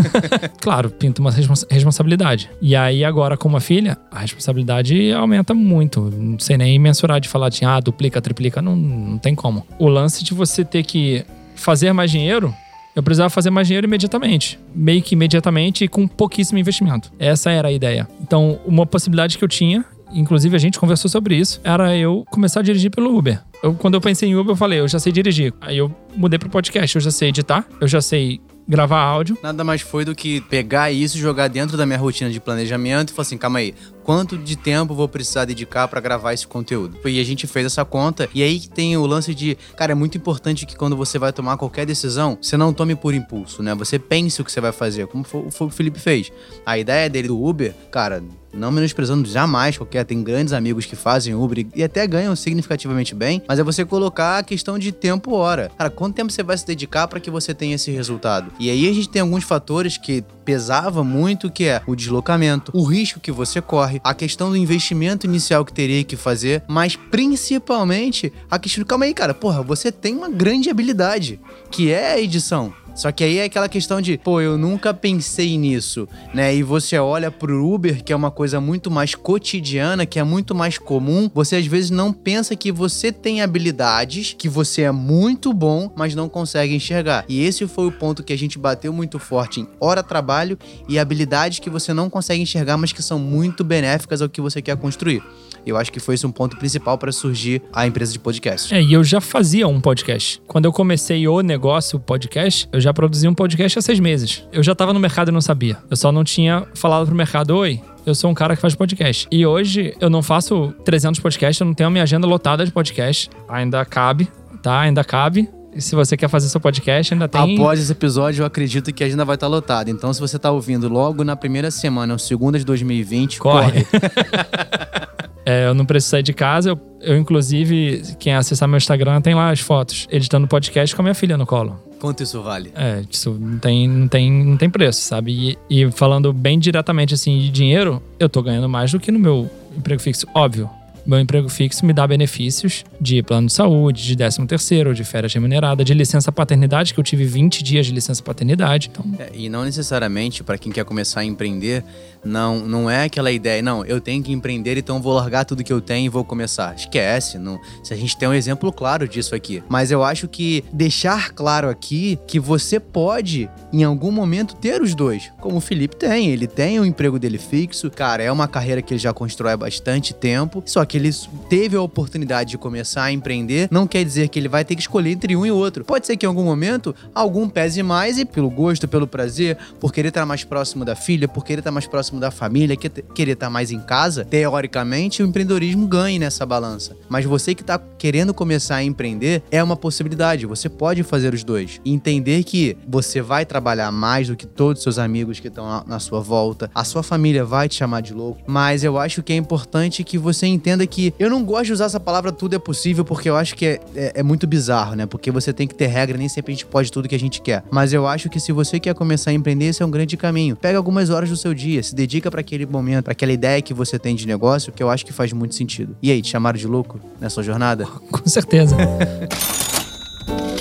claro, 0.61 0.89
pinta 0.91 1.21
uma 1.21 1.31
respons 1.31 1.65
responsabilidade. 1.69 2.49
E 2.61 2.75
aí 2.75 3.03
agora, 3.03 3.35
com 3.35 3.49
uma 3.49 3.59
filha, 3.59 3.97
a 4.11 4.19
responsabilidade 4.19 5.11
aumenta 5.11 5.53
muito. 5.53 6.11
Não 6.11 6.39
sei 6.39 6.57
nem 6.57 6.77
mensurar 6.77 7.19
de 7.19 7.27
falar 7.27 7.49
de 7.49 7.65
ah, 7.65 7.79
duplica, 7.79 8.21
triplica, 8.21 8.61
não, 8.61 8.75
não 8.75 9.17
tem 9.17 9.33
como. 9.33 9.65
O 9.79 9.87
lance 9.87 10.23
de 10.23 10.33
você 10.33 10.63
ter 10.63 10.83
que 10.83 11.25
fazer 11.55 11.93
mais 11.93 12.11
dinheiro 12.11 12.53
eu 12.95 13.03
precisava 13.03 13.29
fazer 13.29 13.49
mais 13.49 13.67
dinheiro 13.67 13.87
imediatamente. 13.87 14.59
Meio 14.75 15.01
que 15.01 15.15
imediatamente 15.15 15.85
e 15.85 15.87
com 15.87 16.07
pouquíssimo 16.07 16.59
investimento. 16.59 17.11
Essa 17.17 17.51
era 17.51 17.69
a 17.69 17.71
ideia. 17.71 18.07
Então, 18.21 18.59
uma 18.65 18.85
possibilidade 18.85 19.37
que 19.37 19.43
eu 19.43 19.47
tinha, 19.47 19.85
inclusive 20.13 20.55
a 20.55 20.59
gente 20.59 20.79
conversou 20.79 21.09
sobre 21.09 21.35
isso, 21.35 21.61
era 21.63 21.95
eu 21.95 22.25
começar 22.29 22.59
a 22.59 22.63
dirigir 22.63 22.91
pelo 22.91 23.17
Uber. 23.17 23.41
Eu, 23.63 23.73
quando 23.73 23.93
eu 23.93 24.01
pensei 24.01 24.29
em 24.29 24.35
Uber, 24.35 24.53
eu 24.53 24.57
falei, 24.57 24.79
eu 24.79 24.87
já 24.87 24.99
sei 24.99 25.11
dirigir. 25.11 25.53
Aí 25.61 25.77
eu 25.77 25.93
mudei 26.15 26.37
pro 26.39 26.49
podcast, 26.49 26.95
eu 26.95 27.01
já 27.01 27.11
sei 27.11 27.29
editar, 27.29 27.65
eu 27.79 27.87
já 27.87 28.01
sei 28.01 28.41
gravar 28.67 29.01
áudio. 29.01 29.37
Nada 29.43 29.63
mais 29.63 29.81
foi 29.81 30.05
do 30.05 30.15
que 30.15 30.41
pegar 30.41 30.91
isso, 30.91 31.17
jogar 31.17 31.47
dentro 31.47 31.77
da 31.77 31.85
minha 31.85 31.97
rotina 31.97 32.29
de 32.29 32.39
planejamento 32.39 33.09
e 33.09 33.13
falar 33.13 33.23
assim, 33.23 33.37
calma 33.37 33.59
aí, 33.59 33.73
quanto 34.03 34.37
de 34.37 34.55
tempo 34.55 34.93
vou 34.93 35.07
precisar 35.07 35.45
dedicar 35.45 35.87
para 35.87 35.99
gravar 35.99 36.33
esse 36.33 36.47
conteúdo? 36.47 36.97
E 37.05 37.19
a 37.19 37.23
gente 37.23 37.47
fez 37.47 37.65
essa 37.65 37.85
conta 37.85 38.29
e 38.33 38.43
aí 38.43 38.59
que 38.59 38.69
tem 38.69 38.95
o 38.97 39.05
lance 39.05 39.33
de, 39.33 39.57
cara, 39.75 39.91
é 39.91 39.95
muito 39.95 40.17
importante 40.17 40.65
que 40.65 40.75
quando 40.75 40.95
você 40.95 41.17
vai 41.19 41.31
tomar 41.33 41.57
qualquer 41.57 41.85
decisão, 41.85 42.37
você 42.41 42.57
não 42.57 42.73
tome 42.73 42.95
por 42.95 43.13
impulso, 43.13 43.61
né? 43.61 43.75
Você 43.75 43.99
pense 43.99 44.41
o 44.41 44.45
que 44.45 44.51
você 44.51 44.61
vai 44.61 44.71
fazer, 44.71 45.07
como 45.07 45.23
foi, 45.23 45.49
foi 45.51 45.67
o 45.67 45.69
Felipe 45.69 45.99
fez. 45.99 46.31
A 46.65 46.77
ideia 46.77 47.09
dele 47.09 47.27
do 47.27 47.43
Uber, 47.43 47.73
cara, 47.91 48.23
não 48.53 48.71
menosprezando 48.71 49.27
jamais 49.27 49.77
qualquer, 49.77 50.05
tem 50.05 50.21
grandes 50.23 50.53
amigos 50.53 50.85
que 50.85 50.95
fazem 50.95 51.33
Uber 51.33 51.65
e 51.75 51.83
até 51.83 52.05
ganham 52.05 52.35
significativamente 52.35 53.15
bem, 53.15 53.41
mas 53.47 53.59
é 53.59 53.63
você 53.63 53.85
colocar 53.85 54.39
a 54.39 54.43
questão 54.43 54.77
de 54.77 54.91
tempo 54.91 55.33
hora. 55.33 55.71
Cara, 55.77 55.89
quanto 55.89 56.15
tempo 56.15 56.31
você 56.31 56.43
vai 56.43 56.57
se 56.57 56.65
dedicar 56.65 57.07
para 57.07 57.19
que 57.19 57.31
você 57.31 57.53
tenha 57.53 57.75
esse 57.75 57.91
resultado? 57.91 58.51
E 58.59 58.69
aí 58.69 58.89
a 58.89 58.93
gente 58.93 59.09
tem 59.09 59.21
alguns 59.21 59.43
fatores 59.43 59.97
que 59.97 60.23
pesava 60.43 61.03
muito, 61.03 61.49
que 61.49 61.65
é 61.65 61.81
o 61.85 61.95
deslocamento, 61.95 62.71
o 62.75 62.83
risco 62.83 63.19
que 63.19 63.31
você 63.31 63.61
corre, 63.61 63.90
a 64.03 64.13
questão 64.13 64.49
do 64.49 64.57
investimento 64.57 65.25
inicial 65.25 65.65
que 65.65 65.73
teria 65.73 66.03
que 66.03 66.15
fazer, 66.15 66.63
mas 66.67 66.95
principalmente 66.95 68.31
a 68.49 68.59
questão, 68.59 68.83
calma 68.85 69.05
aí, 69.05 69.13
cara, 69.13 69.33
porra, 69.33 69.61
você 69.61 69.91
tem 69.91 70.15
uma 70.15 70.29
grande 70.29 70.69
habilidade, 70.69 71.39
que 71.69 71.91
é 71.91 72.13
a 72.13 72.19
edição. 72.21 72.73
Só 72.93 73.11
que 73.11 73.23
aí 73.23 73.37
é 73.37 73.45
aquela 73.45 73.69
questão 73.69 74.01
de, 74.01 74.17
pô, 74.17 74.41
eu 74.41 74.57
nunca 74.57 74.93
pensei 74.93 75.57
nisso, 75.57 76.07
né? 76.33 76.53
E 76.53 76.63
você 76.63 76.97
olha 76.97 77.31
pro 77.31 77.65
Uber, 77.67 78.03
que 78.03 78.11
é 78.11 78.15
uma 78.15 78.31
coisa 78.31 78.59
muito 78.59 78.91
mais 78.91 79.15
cotidiana, 79.15 80.05
que 80.05 80.19
é 80.19 80.23
muito 80.23 80.53
mais 80.53 80.77
comum, 80.77 81.29
você 81.33 81.55
às 81.55 81.65
vezes 81.65 81.89
não 81.89 82.11
pensa 82.11 82.55
que 82.55 82.71
você 82.71 83.11
tem 83.11 83.41
habilidades, 83.41 84.35
que 84.37 84.49
você 84.49 84.83
é 84.83 84.91
muito 84.91 85.53
bom, 85.53 85.91
mas 85.95 86.15
não 86.15 86.27
consegue 86.27 86.75
enxergar. 86.75 87.25
E 87.27 87.43
esse 87.43 87.67
foi 87.67 87.87
o 87.87 87.91
ponto 87.91 88.23
que 88.23 88.33
a 88.33 88.37
gente 88.37 88.57
bateu 88.57 88.91
muito 88.91 89.19
forte 89.19 89.61
em 89.61 89.67
hora 89.79 90.03
trabalho 90.03 90.57
e 90.87 90.99
habilidades 90.99 91.59
que 91.59 91.69
você 91.69 91.93
não 91.93 92.09
consegue 92.09 92.41
enxergar, 92.41 92.77
mas 92.77 92.91
que 92.91 93.01
são 93.01 93.17
muito 93.17 93.63
benéficas 93.63 94.21
ao 94.21 94.29
que 94.29 94.41
você 94.41 94.61
quer 94.61 94.75
construir. 94.77 95.23
Eu 95.65 95.77
acho 95.77 95.91
que 95.91 95.99
foi 95.99 96.15
esse 96.15 96.25
um 96.25 96.31
ponto 96.31 96.57
principal 96.57 96.97
para 96.97 97.11
surgir 97.11 97.61
a 97.71 97.85
empresa 97.85 98.11
de 98.11 98.19
podcast. 98.19 98.73
É, 98.73 98.81
e 98.81 98.93
eu 98.93 99.03
já 99.03 99.21
fazia 99.21 99.67
um 99.67 99.79
podcast. 99.79 100.41
Quando 100.47 100.65
eu 100.65 100.73
comecei 100.73 101.27
o 101.27 101.41
negócio, 101.41 101.97
o 101.97 101.99
podcast, 101.99 102.67
eu 102.71 102.80
já 102.81 102.93
produzia 102.93 103.29
um 103.29 103.33
podcast 103.33 103.79
há 103.79 103.81
seis 103.81 103.99
meses. 103.99 104.43
Eu 104.51 104.63
já 104.63 104.73
estava 104.73 104.93
no 104.93 104.99
mercado 104.99 105.29
e 105.29 105.31
não 105.31 105.41
sabia. 105.41 105.77
Eu 105.89 105.95
só 105.95 106.11
não 106.11 106.23
tinha 106.23 106.65
falado 106.73 107.05
pro 107.05 107.15
mercado, 107.15 107.55
oi, 107.55 107.81
eu 108.05 108.15
sou 108.15 108.29
um 108.29 108.33
cara 108.33 108.55
que 108.55 108.61
faz 108.61 108.75
podcast. 108.75 109.27
E 109.31 109.45
hoje 109.45 109.95
eu 109.99 110.09
não 110.09 110.21
faço 110.21 110.73
300 110.83 111.19
podcasts, 111.19 111.59
eu 111.59 111.65
não 111.65 111.73
tenho 111.73 111.87
a 111.87 111.91
minha 111.91 112.03
agenda 112.03 112.27
lotada 112.27 112.65
de 112.65 112.71
podcast. 112.71 113.29
Ainda 113.47 113.85
cabe, 113.85 114.27
tá? 114.61 114.81
Ainda 114.81 115.03
cabe. 115.03 115.49
E 115.73 115.81
se 115.81 115.95
você 115.95 116.17
quer 116.17 116.27
fazer 116.27 116.49
seu 116.49 116.59
podcast, 116.59 117.13
ainda 117.13 117.27
tem. 117.29 117.55
Após 117.55 117.79
esse 117.79 117.91
episódio, 117.91 118.41
eu 118.41 118.45
acredito 118.45 118.91
que 118.91 119.03
a 119.03 119.07
agenda 119.07 119.23
vai 119.23 119.35
estar 119.35 119.47
lotada. 119.47 119.89
Então, 119.89 120.11
se 120.13 120.19
você 120.19 120.35
está 120.35 120.51
ouvindo 120.51 120.89
logo 120.89 121.23
na 121.23 121.35
primeira 121.35 121.71
semana, 121.71 122.13
ou 122.13 122.19
segunda 122.19 122.59
de 122.59 122.65
2020, 122.65 123.39
corre. 123.39 123.85
corre. 123.85 123.87
É, 125.43 125.67
eu 125.67 125.73
não 125.73 125.85
preciso 125.85 126.11
sair 126.11 126.23
de 126.23 126.33
casa. 126.33 126.69
Eu, 126.69 126.79
eu, 127.01 127.17
inclusive, 127.17 128.03
quem 128.19 128.33
acessar 128.33 128.69
meu 128.69 128.77
Instagram 128.77 129.21
tem 129.21 129.33
lá 129.33 129.49
as 129.49 129.59
fotos, 129.59 130.07
editando 130.11 130.47
podcast 130.47 130.95
com 130.95 131.01
a 131.01 131.03
minha 131.03 131.15
filha 131.15 131.35
no 131.35 131.45
colo. 131.45 131.79
Quanto 132.01 132.23
isso 132.23 132.41
vale? 132.41 132.71
É, 132.75 133.03
isso 133.07 133.37
não 133.39 133.59
tem, 133.59 133.87
não 133.87 134.07
tem, 134.07 134.31
não 134.31 134.57
tem 134.57 134.67
preço, 134.67 135.01
sabe? 135.01 135.55
E, 135.69 135.83
e 135.83 135.91
falando 135.91 136.33
bem 136.33 136.57
diretamente 136.57 137.13
assim 137.13 137.37
de 137.37 137.51
dinheiro, 137.51 138.01
eu 138.19 138.27
tô 138.27 138.41
ganhando 138.41 138.67
mais 138.67 138.91
do 138.91 138.99
que 138.99 139.11
no 139.11 139.19
meu 139.19 139.47
emprego 139.77 140.01
fixo. 140.01 140.25
Óbvio, 140.33 140.67
meu 141.05 141.19
emprego 141.19 141.49
fixo 141.49 141.85
me 141.85 141.93
dá 141.93 142.05
benefícios 142.07 142.83
de 142.99 143.21
plano 143.23 143.47
de 143.47 143.53
saúde, 143.53 144.03
de 144.03 144.15
13 144.15 144.45
terceiro, 144.45 144.93
de 144.93 145.03
férias 145.03 145.33
remunerada, 145.33 145.83
de 145.83 145.93
licença 145.93 146.31
paternidade, 146.31 146.93
que 146.93 146.99
eu 146.99 147.03
tive 147.03 147.25
20 147.25 147.63
dias 147.63 147.85
de 147.85 147.91
licença 147.91 148.21
paternidade. 148.21 148.91
Então... 148.91 149.05
É, 149.19 149.29
e 149.33 149.49
não 149.49 149.63
necessariamente 149.63 150.43
para 150.43 150.57
quem 150.57 150.71
quer 150.71 150.85
começar 150.85 151.21
a 151.21 151.25
empreender, 151.25 151.83
não, 152.23 152.59
não 152.59 152.89
é 152.89 153.05
aquela 153.05 153.31
ideia, 153.31 153.61
não, 153.61 153.83
eu 153.85 153.99
tenho 153.99 154.23
que 154.23 154.31
empreender, 154.31 154.77
então 154.77 155.01
vou 155.01 155.13
largar 155.13 155.43
tudo 155.43 155.63
que 155.63 155.73
eu 155.73 155.81
tenho 155.81 156.05
e 156.05 156.09
vou 156.09 156.23
começar. 156.23 156.75
Esquece, 156.75 157.37
não, 157.37 157.59
se 157.83 157.93
a 157.93 157.97
gente 157.97 158.15
tem 158.15 158.27
um 158.27 158.33
exemplo 158.33 158.71
claro 158.71 159.07
disso 159.07 159.33
aqui. 159.33 159.63
Mas 159.67 159.91
eu 159.91 160.03
acho 160.03 160.27
que 160.27 160.63
deixar 160.71 161.31
claro 161.31 161.69
aqui 161.69 162.19
que 162.27 162.39
você 162.39 162.79
pode, 162.79 163.49
em 163.73 163.83
algum 163.83 164.11
momento, 164.11 164.55
ter 164.55 164.81
os 164.81 164.93
dois. 164.93 165.31
Como 165.39 165.57
o 165.57 165.61
Felipe 165.61 165.95
tem, 165.95 166.27
ele 166.27 166.47
tem 166.47 166.79
o 166.79 166.85
emprego 166.85 167.17
dele 167.17 167.37
fixo, 167.37 167.89
cara, 167.89 168.21
é 168.21 168.31
uma 168.31 168.47
carreira 168.47 168.81
que 168.81 168.93
ele 168.93 168.99
já 168.99 169.13
constrói 169.13 169.53
há 169.53 169.57
bastante 169.57 170.13
tempo, 170.13 170.61
só 170.65 170.85
que 170.85 170.90
ele 170.97 171.11
teve 171.49 171.75
a 171.75 171.81
oportunidade 171.81 172.51
de 172.51 172.57
começar 172.57 173.03
a 173.03 173.11
empreender, 173.11 173.67
não 173.71 173.87
quer 173.87 174.03
dizer 174.03 174.29
que 174.29 174.39
ele 174.39 174.47
vai 174.47 174.63
ter 174.63 174.75
que 174.75 174.81
escolher 174.81 175.11
entre 175.11 175.35
um 175.35 175.45
e 175.45 175.51
outro. 175.51 175.83
Pode 175.83 176.07
ser 176.07 176.17
que 176.17 176.25
em 176.25 176.29
algum 176.29 176.43
momento 176.43 176.95
algum 177.13 177.47
pese 177.49 177.83
mais 177.83 178.17
e 178.17 178.25
pelo 178.25 178.49
gosto, 178.49 178.87
pelo 178.87 179.07
prazer, 179.07 179.57
por 179.79 179.93
querer 179.93 180.09
estar 180.09 180.25
mais 180.25 180.43
próximo 180.43 180.85
da 180.85 180.95
filha, 180.95 181.27
por 181.27 181.43
querer 181.43 181.59
estar 181.59 181.71
mais 181.71 181.87
próximo 181.87 182.19
da 182.19 182.31
família, 182.31 182.75
querer 182.75 183.33
estar 183.33 183.49
mais 183.49 183.71
em 183.71 183.79
casa, 183.79 184.25
teoricamente 184.25 185.23
o 185.23 185.25
empreendedorismo 185.27 185.87
ganhe 185.87 186.19
nessa 186.19 186.45
balança. 186.45 186.95
Mas 187.09 187.25
você 187.25 187.53
que 187.55 187.61
está 187.61 187.79
querendo 187.97 188.33
começar 188.33 188.77
a 188.77 188.83
empreender, 188.83 189.43
é 189.51 189.63
uma 189.63 189.75
possibilidade. 189.75 190.45
Você 190.45 190.69
pode 190.69 191.03
fazer 191.03 191.33
os 191.33 191.43
dois. 191.43 191.79
Entender 191.85 192.43
que 192.43 192.77
você 192.87 193.21
vai 193.21 193.45
trabalhar 193.45 193.91
mais 193.91 194.27
do 194.27 194.35
que 194.35 194.45
todos 194.45 194.79
os 194.79 194.83
seus 194.83 194.97
amigos 194.97 195.39
que 195.39 195.47
estão 195.47 195.83
na 195.85 195.99
sua 195.99 196.19
volta. 196.19 196.69
A 196.73 196.83
sua 196.83 197.03
família 197.03 197.45
vai 197.45 197.69
te 197.69 197.75
chamar 197.75 198.01
de 198.01 198.13
louco. 198.13 198.41
Mas 198.47 198.83
eu 198.83 198.97
acho 198.97 199.21
que 199.21 199.33
é 199.33 199.35
importante 199.35 200.03
que 200.03 200.17
você 200.17 200.47
entenda 200.47 200.80
que 200.87 201.13
eu 201.19 201.29
não 201.29 201.43
gosto 201.43 201.65
de 201.65 201.73
usar 201.73 201.85
essa 201.85 201.99
palavra 201.99 202.31
tudo 202.31 202.55
é 202.55 202.59
possível, 202.59 203.03
porque 203.03 203.29
eu 203.29 203.35
acho 203.35 203.55
que 203.55 203.65
é, 203.65 203.79
é, 203.95 204.11
é 204.15 204.23
muito 204.23 204.47
bizarro, 204.47 204.95
né? 204.95 205.05
Porque 205.05 205.31
você 205.31 205.53
tem 205.53 205.67
que 205.67 205.75
ter 205.75 205.87
regra, 205.87 206.17
nem 206.17 206.29
sempre 206.29 206.51
a 206.51 206.55
gente 206.55 206.65
pode 206.65 206.91
tudo 206.91 207.07
que 207.07 207.15
a 207.15 207.19
gente 207.19 207.41
quer. 207.41 207.63
Mas 207.71 207.93
eu 207.93 208.07
acho 208.07 208.29
que 208.29 208.39
se 208.39 208.51
você 208.51 208.79
quer 208.79 208.93
começar 208.93 209.31
a 209.31 209.33
empreender, 209.33 209.65
esse 209.65 209.81
é 209.81 209.85
um 209.85 209.91
grande 209.91 210.17
caminho. 210.17 210.55
Pega 210.55 210.77
algumas 210.77 211.09
horas 211.09 211.29
do 211.29 211.37
seu 211.37 211.53
dia, 211.53 211.81
se 211.83 211.95
dedica 211.95 212.29
para 212.29 212.41
aquele 212.41 212.65
momento, 212.65 213.05
para 213.05 213.13
aquela 213.13 213.31
ideia 213.31 213.61
que 213.61 213.73
você 213.73 213.97
tem 213.97 214.15
de 214.15 214.27
negócio, 214.27 214.71
que 214.71 214.81
eu 214.81 214.89
acho 214.89 215.05
que 215.05 215.13
faz 215.13 215.33
muito 215.33 215.55
sentido. 215.55 215.95
E 216.01 216.11
aí, 216.11 216.21
te 216.21 216.29
chamaram 216.29 216.57
de 216.57 216.67
louco 216.67 216.99
nessa 217.19 217.41
jornada? 217.43 217.85
Com 218.11 218.27
certeza. 218.27 218.75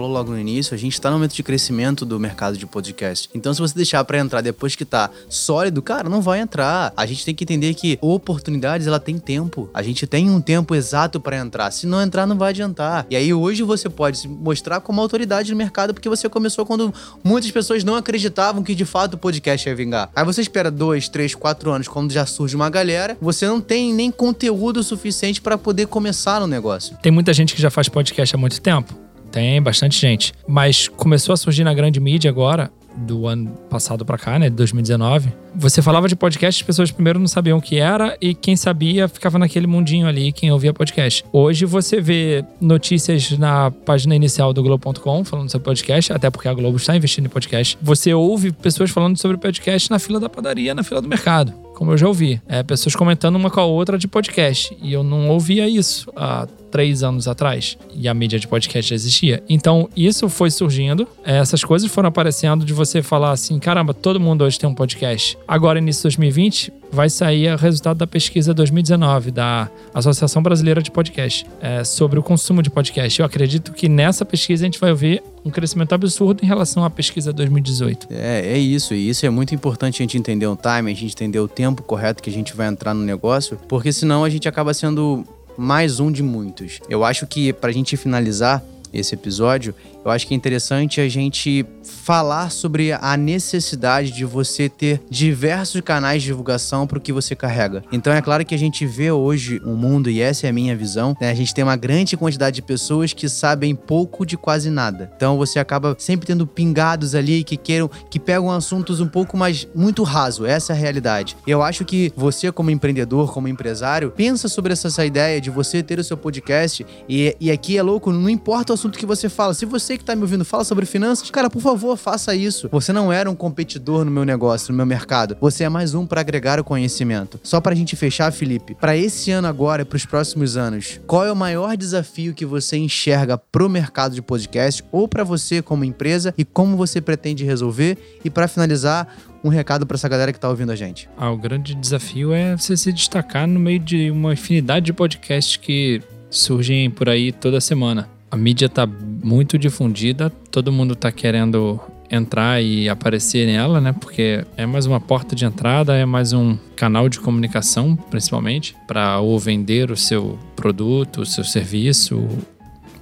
falou 0.00 0.10
logo 0.10 0.30
no 0.30 0.38
início, 0.38 0.74
a 0.74 0.78
gente 0.78 0.94
está 0.94 1.10
no 1.10 1.16
momento 1.16 1.34
de 1.34 1.42
crescimento 1.42 2.06
do 2.06 2.18
mercado 2.18 2.56
de 2.56 2.66
podcast. 2.66 3.28
Então, 3.34 3.52
se 3.52 3.60
você 3.60 3.74
deixar 3.74 4.02
para 4.02 4.18
entrar 4.18 4.40
depois 4.40 4.74
que 4.74 4.86
tá 4.86 5.10
sólido, 5.28 5.82
cara, 5.82 6.08
não 6.08 6.22
vai 6.22 6.40
entrar. 6.40 6.90
A 6.96 7.04
gente 7.04 7.22
tem 7.22 7.34
que 7.34 7.44
entender 7.44 7.74
que 7.74 7.98
oportunidades, 8.00 8.86
ela 8.86 8.98
tem 8.98 9.18
tempo. 9.18 9.68
A 9.74 9.82
gente 9.82 10.06
tem 10.06 10.30
um 10.30 10.40
tempo 10.40 10.74
exato 10.74 11.20
para 11.20 11.36
entrar. 11.36 11.70
Se 11.70 11.86
não 11.86 12.00
entrar, 12.00 12.26
não 12.26 12.38
vai 12.38 12.48
adiantar. 12.48 13.06
E 13.10 13.16
aí, 13.16 13.34
hoje 13.34 13.62
você 13.62 13.90
pode 13.90 14.16
se 14.16 14.28
mostrar 14.28 14.80
como 14.80 15.02
autoridade 15.02 15.50
no 15.50 15.56
mercado 15.56 15.92
porque 15.92 16.08
você 16.08 16.30
começou 16.30 16.64
quando 16.64 16.94
muitas 17.22 17.50
pessoas 17.50 17.84
não 17.84 17.94
acreditavam 17.94 18.62
que 18.62 18.74
de 18.74 18.86
fato 18.86 19.14
o 19.14 19.18
podcast 19.18 19.68
ia 19.68 19.74
vingar. 19.74 20.08
Aí 20.16 20.24
você 20.24 20.40
espera 20.40 20.70
dois, 20.70 21.10
três, 21.10 21.34
quatro 21.34 21.70
anos, 21.70 21.88
quando 21.88 22.10
já 22.10 22.24
surge 22.24 22.56
uma 22.56 22.70
galera, 22.70 23.18
você 23.20 23.46
não 23.46 23.60
tem 23.60 23.92
nem 23.92 24.10
conteúdo 24.10 24.82
suficiente 24.82 25.42
para 25.42 25.58
poder 25.58 25.88
começar 25.88 26.40
no 26.40 26.46
negócio. 26.46 26.96
Tem 27.02 27.12
muita 27.12 27.34
gente 27.34 27.54
que 27.54 27.60
já 27.60 27.70
faz 27.70 27.86
podcast 27.86 28.34
há 28.34 28.38
muito 28.38 28.60
tempo. 28.62 29.09
Tem 29.30 29.60
bastante 29.62 29.98
gente. 29.98 30.32
Mas 30.46 30.88
começou 30.88 31.32
a 31.32 31.36
surgir 31.36 31.64
na 31.64 31.74
grande 31.74 32.00
mídia 32.00 32.30
agora 32.30 32.70
do 32.96 33.26
ano 33.26 33.50
passado 33.68 34.04
para 34.04 34.18
cá, 34.18 34.38
né, 34.38 34.50
de 34.50 34.56
2019, 34.56 35.32
você 35.54 35.82
falava 35.82 36.08
de 36.08 36.14
podcast, 36.14 36.62
as 36.62 36.66
pessoas 36.66 36.90
primeiro 36.90 37.18
não 37.18 37.26
sabiam 37.26 37.58
o 37.58 37.62
que 37.62 37.78
era 37.78 38.16
e 38.20 38.34
quem 38.34 38.56
sabia 38.56 39.08
ficava 39.08 39.38
naquele 39.38 39.66
mundinho 39.66 40.06
ali, 40.06 40.32
quem 40.32 40.50
ouvia 40.50 40.72
podcast. 40.72 41.24
Hoje 41.32 41.64
você 41.64 42.00
vê 42.00 42.44
notícias 42.60 43.30
na 43.38 43.70
página 43.70 44.14
inicial 44.14 44.52
do 44.52 44.62
Globo.com 44.62 45.24
falando 45.24 45.50
sobre 45.50 45.64
podcast, 45.64 46.12
até 46.12 46.30
porque 46.30 46.48
a 46.48 46.54
Globo 46.54 46.76
está 46.76 46.96
investindo 46.96 47.26
em 47.26 47.28
podcast. 47.28 47.78
Você 47.80 48.12
ouve 48.12 48.52
pessoas 48.52 48.90
falando 48.90 49.18
sobre 49.18 49.36
podcast 49.36 49.90
na 49.90 49.98
fila 49.98 50.20
da 50.20 50.28
padaria, 50.28 50.74
na 50.74 50.82
fila 50.82 51.00
do 51.00 51.08
mercado 51.08 51.69
como 51.80 51.92
eu 51.92 51.96
já 51.96 52.06
ouvi. 52.06 52.38
É, 52.46 52.62
pessoas 52.62 52.94
comentando 52.94 53.36
uma 53.36 53.50
com 53.50 53.58
a 53.58 53.64
outra 53.64 53.96
de 53.96 54.06
podcast. 54.06 54.76
E 54.82 54.92
eu 54.92 55.02
não 55.02 55.30
ouvia 55.30 55.66
isso 55.66 56.12
há 56.14 56.46
três 56.70 57.02
anos 57.02 57.26
atrás. 57.26 57.78
E 57.94 58.06
a 58.06 58.12
mídia 58.12 58.38
de 58.38 58.46
podcast 58.46 58.90
já 58.90 58.94
existia. 58.94 59.42
Então, 59.48 59.88
isso 59.96 60.28
foi 60.28 60.50
surgindo. 60.50 61.08
É, 61.24 61.38
essas 61.38 61.64
coisas 61.64 61.90
foram 61.90 62.10
aparecendo 62.10 62.66
de 62.66 62.74
você 62.74 63.00
falar 63.02 63.30
assim: 63.30 63.58
caramba, 63.58 63.94
todo 63.94 64.20
mundo 64.20 64.44
hoje 64.44 64.58
tem 64.58 64.68
um 64.68 64.74
podcast. 64.74 65.38
Agora, 65.48 65.78
início 65.78 66.00
de 66.00 66.18
2020, 66.18 66.70
vai 66.92 67.08
sair 67.08 67.52
o 67.52 67.56
resultado 67.56 67.98
da 67.98 68.06
pesquisa 68.06 68.52
2019 68.52 69.30
da 69.30 69.70
Associação 69.94 70.42
Brasileira 70.42 70.82
de 70.82 70.90
Podcast 70.90 71.46
é, 71.60 71.84
sobre 71.84 72.18
o 72.18 72.22
consumo 72.22 72.62
de 72.62 72.70
podcast. 72.70 73.20
Eu 73.20 73.26
acredito 73.26 73.72
que 73.72 73.88
nessa 73.88 74.24
pesquisa 74.24 74.64
a 74.64 74.66
gente 74.66 74.80
vai 74.80 74.92
ver 74.92 75.22
um 75.44 75.50
crescimento 75.50 75.94
absurdo 75.94 76.44
em 76.44 76.46
relação 76.46 76.84
à 76.84 76.90
pesquisa 76.90 77.32
2018. 77.32 78.08
É, 78.10 78.54
é 78.54 78.58
isso. 78.58 78.94
E 78.94 79.08
isso 79.08 79.24
é 79.24 79.30
muito 79.30 79.54
importante 79.54 80.02
a 80.02 80.04
gente 80.04 80.18
entender 80.18 80.46
o 80.46 80.56
time, 80.56 80.90
a 80.90 80.94
gente 80.94 81.12
entender 81.12 81.38
o 81.38 81.48
tempo 81.48 81.82
correto 81.82 82.22
que 82.22 82.30
a 82.30 82.32
gente 82.32 82.54
vai 82.54 82.66
entrar 82.66 82.92
no 82.92 83.02
negócio, 83.02 83.58
porque 83.68 83.92
senão 83.92 84.24
a 84.24 84.30
gente 84.30 84.48
acaba 84.48 84.74
sendo 84.74 85.24
mais 85.56 86.00
um 86.00 86.10
de 86.10 86.22
muitos. 86.22 86.80
Eu 86.88 87.04
acho 87.04 87.26
que 87.26 87.52
para 87.52 87.70
a 87.70 87.72
gente 87.72 87.96
finalizar 87.96 88.62
esse 88.92 89.14
episódio, 89.14 89.74
eu 90.04 90.10
acho 90.10 90.26
que 90.26 90.34
é 90.34 90.36
interessante 90.36 91.00
a 91.00 91.08
gente 91.08 91.64
falar 91.82 92.50
sobre 92.50 92.92
a 92.92 93.16
necessidade 93.16 94.10
de 94.12 94.24
você 94.24 94.68
ter 94.68 95.00
diversos 95.10 95.80
canais 95.80 96.22
de 96.22 96.28
divulgação 96.28 96.86
para 96.86 96.98
o 96.98 97.00
que 97.00 97.12
você 97.12 97.34
carrega. 97.34 97.82
Então 97.92 98.12
é 98.12 98.22
claro 98.22 98.44
que 98.44 98.54
a 98.54 98.58
gente 98.58 98.86
vê 98.86 99.10
hoje 99.10 99.60
um 99.64 99.74
mundo, 99.74 100.10
e 100.10 100.20
essa 100.20 100.46
é 100.46 100.50
a 100.50 100.52
minha 100.52 100.76
visão, 100.76 101.16
né? 101.20 101.30
a 101.30 101.34
gente 101.34 101.54
tem 101.54 101.64
uma 101.64 101.76
grande 101.76 102.16
quantidade 102.16 102.56
de 102.56 102.62
pessoas 102.62 103.12
que 103.12 103.28
sabem 103.28 103.74
pouco 103.74 104.24
de 104.24 104.36
quase 104.36 104.70
nada. 104.70 105.10
Então 105.16 105.36
você 105.36 105.58
acaba 105.58 105.94
sempre 105.98 106.26
tendo 106.26 106.46
pingados 106.46 107.14
ali 107.14 107.44
que 107.44 107.56
queiram, 107.56 107.90
que 108.08 108.18
pegam 108.18 108.50
assuntos 108.50 109.00
um 109.00 109.08
pouco 109.08 109.36
mais 109.36 109.68
muito 109.74 110.02
raso. 110.02 110.46
Essa 110.46 110.72
é 110.72 110.76
a 110.76 110.78
realidade. 110.78 111.36
Eu 111.46 111.62
acho 111.62 111.84
que 111.84 112.12
você, 112.16 112.50
como 112.50 112.70
empreendedor, 112.70 113.32
como 113.32 113.48
empresário, 113.48 114.10
pensa 114.10 114.48
sobre 114.48 114.72
essa, 114.72 114.88
essa 114.88 115.04
ideia 115.04 115.40
de 115.40 115.50
você 115.50 115.82
ter 115.82 115.98
o 115.98 116.04
seu 116.04 116.16
podcast. 116.16 116.86
E, 117.08 117.36
e 117.40 117.50
aqui 117.50 117.76
é 117.76 117.82
louco, 117.82 118.12
não 118.12 118.28
importa 118.28 118.72
o 118.72 118.74
assunto 118.74 118.98
que 118.98 119.06
você 119.06 119.28
fala. 119.28 119.54
Se 119.54 119.64
você 119.64 119.89
que 119.98 120.04
tá 120.04 120.14
me 120.14 120.22
ouvindo 120.22 120.44
fala 120.44 120.64
sobre 120.64 120.86
finanças, 120.86 121.30
cara, 121.30 121.48
por 121.48 121.60
favor, 121.60 121.96
faça 121.96 122.34
isso. 122.34 122.68
Você 122.70 122.92
não 122.92 123.12
era 123.12 123.30
um 123.30 123.34
competidor 123.34 124.04
no 124.04 124.10
meu 124.10 124.24
negócio, 124.24 124.72
no 124.72 124.76
meu 124.76 124.86
mercado. 124.86 125.36
Você 125.40 125.64
é 125.64 125.68
mais 125.68 125.94
um 125.94 126.06
para 126.06 126.20
agregar 126.20 126.60
o 126.60 126.64
conhecimento. 126.64 127.40
Só 127.42 127.60
pra 127.60 127.74
gente 127.74 127.96
fechar, 127.96 128.32
Felipe, 128.32 128.74
para 128.74 128.96
esse 128.96 129.30
ano 129.30 129.48
agora 129.48 129.82
e 129.82 129.84
pros 129.84 130.06
próximos 130.06 130.56
anos, 130.56 131.00
qual 131.06 131.24
é 131.24 131.32
o 131.32 131.36
maior 131.36 131.76
desafio 131.76 132.34
que 132.34 132.44
você 132.44 132.76
enxerga 132.76 133.36
pro 133.38 133.68
mercado 133.68 134.14
de 134.14 134.22
podcast 134.22 134.84
ou 134.92 135.08
para 135.08 135.24
você 135.24 135.62
como 135.62 135.84
empresa 135.84 136.34
e 136.36 136.44
como 136.44 136.76
você 136.76 137.00
pretende 137.00 137.44
resolver? 137.44 137.98
E 138.24 138.30
para 138.30 138.48
finalizar, 138.48 139.08
um 139.42 139.48
recado 139.48 139.86
para 139.86 139.94
essa 139.94 140.08
galera 140.08 140.32
que 140.32 140.40
tá 140.40 140.48
ouvindo 140.48 140.70
a 140.70 140.76
gente. 140.76 141.08
Ah, 141.16 141.30
o 141.30 141.36
grande 141.36 141.74
desafio 141.74 142.32
é 142.32 142.56
você 142.56 142.76
se 142.76 142.92
destacar 142.92 143.46
no 143.46 143.58
meio 143.58 143.78
de 143.78 144.10
uma 144.10 144.34
infinidade 144.34 144.86
de 144.86 144.92
podcasts 144.92 145.56
que 145.56 146.02
surgem 146.28 146.90
por 146.90 147.08
aí 147.08 147.32
toda 147.32 147.60
semana 147.60 148.08
a 148.30 148.36
mídia 148.36 148.68
tá 148.68 148.86
muito 149.22 149.58
difundida, 149.58 150.30
todo 150.50 150.72
mundo 150.72 150.94
tá 150.94 151.10
querendo 151.12 151.80
entrar 152.10 152.60
e 152.60 152.88
aparecer 152.88 153.46
nela, 153.46 153.80
né? 153.80 153.92
Porque 153.92 154.44
é 154.56 154.66
mais 154.66 154.84
uma 154.86 155.00
porta 155.00 155.36
de 155.36 155.44
entrada, 155.44 155.94
é 155.94 156.04
mais 156.04 156.32
um 156.32 156.56
canal 156.74 157.08
de 157.08 157.20
comunicação, 157.20 157.94
principalmente, 157.94 158.74
para 158.86 159.20
ou 159.20 159.38
vender 159.38 159.90
o 159.90 159.96
seu 159.96 160.38
produto, 160.56 161.20
o 161.20 161.26
seu 161.26 161.44
serviço, 161.44 162.26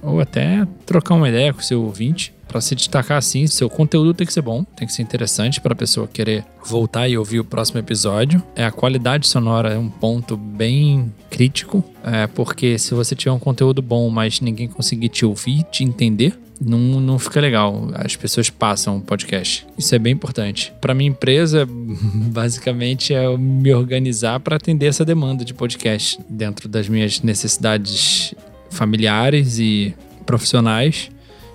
ou 0.01 0.19
até 0.19 0.67
trocar 0.85 1.15
uma 1.15 1.29
ideia 1.29 1.53
com 1.53 1.59
o 1.59 1.63
seu 1.63 1.83
ouvinte 1.83 2.33
para 2.49 2.59
se 2.59 2.73
destacar 2.73 3.17
assim, 3.17 3.45
seu 3.45 3.69
conteúdo 3.69 4.11
tem 4.11 4.25
que 4.25 4.33
ser 4.33 4.41
bom, 4.41 4.63
tem 4.75 4.87
que 4.87 4.93
ser 4.93 5.03
interessante 5.03 5.61
para 5.61 5.73
a 5.73 5.75
pessoa 5.75 6.07
querer 6.07 6.43
voltar 6.65 7.07
e 7.07 7.15
ouvir 7.15 7.39
o 7.39 7.43
próximo 7.43 7.79
episódio. 7.79 8.41
É 8.55 8.65
a 8.65 8.71
qualidade 8.71 9.27
sonora 9.27 9.69
é 9.69 9.77
um 9.77 9.89
ponto 9.89 10.35
bem 10.35 11.13
crítico, 11.29 11.83
é, 12.03 12.25
porque 12.25 12.79
se 12.79 12.95
você 12.95 13.15
tiver 13.15 13.31
um 13.31 13.39
conteúdo 13.39 13.83
bom, 13.83 14.09
mas 14.09 14.41
ninguém 14.41 14.67
conseguir 14.67 15.09
te 15.09 15.23
ouvir, 15.23 15.63
te 15.65 15.83
entender, 15.83 16.39
não, 16.59 16.99
não 16.99 17.19
fica 17.19 17.39
legal. 17.39 17.89
As 17.93 18.15
pessoas 18.15 18.49
passam 18.49 18.97
o 18.97 19.01
podcast. 19.01 19.65
Isso 19.77 19.95
é 19.95 19.99
bem 19.99 20.13
importante. 20.13 20.73
Para 20.81 20.93
minha 20.93 21.09
empresa, 21.09 21.65
basicamente 22.33 23.13
é 23.13 23.37
me 23.37 23.73
organizar 23.73 24.39
para 24.39 24.57
atender 24.57 24.87
essa 24.87 25.05
demanda 25.05 25.45
de 25.45 25.53
podcast 25.53 26.19
dentro 26.27 26.67
das 26.67 26.89
minhas 26.89 27.21
necessidades 27.21 28.33
familiares 28.69 29.59
e 29.59 29.95
profissionais 30.25 31.09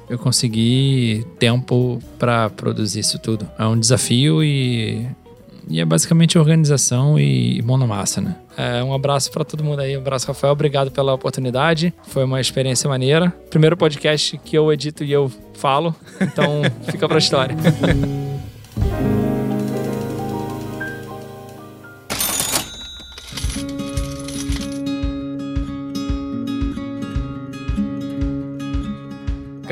eu 0.09 0.19
consegui 0.19 1.27
tempo 1.39 1.99
para 2.19 2.51
produzir 2.51 3.01
isso 3.01 3.19
tudo. 3.19 3.49
É 3.59 3.65
um 3.65 3.79
desafio 3.79 4.43
e, 4.43 5.07
e 5.69 5.81
é 5.81 5.85
basicamente 5.85 6.39
organização 6.39 7.19
e, 7.19 7.59
e 7.59 7.63
mão 7.63 7.77
na 7.77 7.87
massa, 7.87 8.21
né? 8.21 8.37
É, 8.57 8.83
um 8.85 8.95
abraço 8.95 9.31
para 9.33 9.45
todo 9.45 9.65
mundo 9.65 9.81
aí, 9.81 9.97
um 9.97 10.01
abraço, 10.01 10.27
Rafael. 10.27 10.53
Obrigado 10.53 10.91
pela 10.91 11.13
oportunidade. 11.13 11.93
Foi 12.07 12.25
uma 12.25 12.41
experiência 12.41 12.89
maneira. 12.89 13.31
Primeiro 13.51 13.77
podcast 13.77 14.39
que 14.45 14.57
eu 14.57 14.73
edito 14.73 15.03
e 15.03 15.11
eu 15.11 15.31
falo, 15.55 15.95
então 16.21 16.63
fica 16.91 17.09
pra 17.09 17.19
história. 17.19 17.57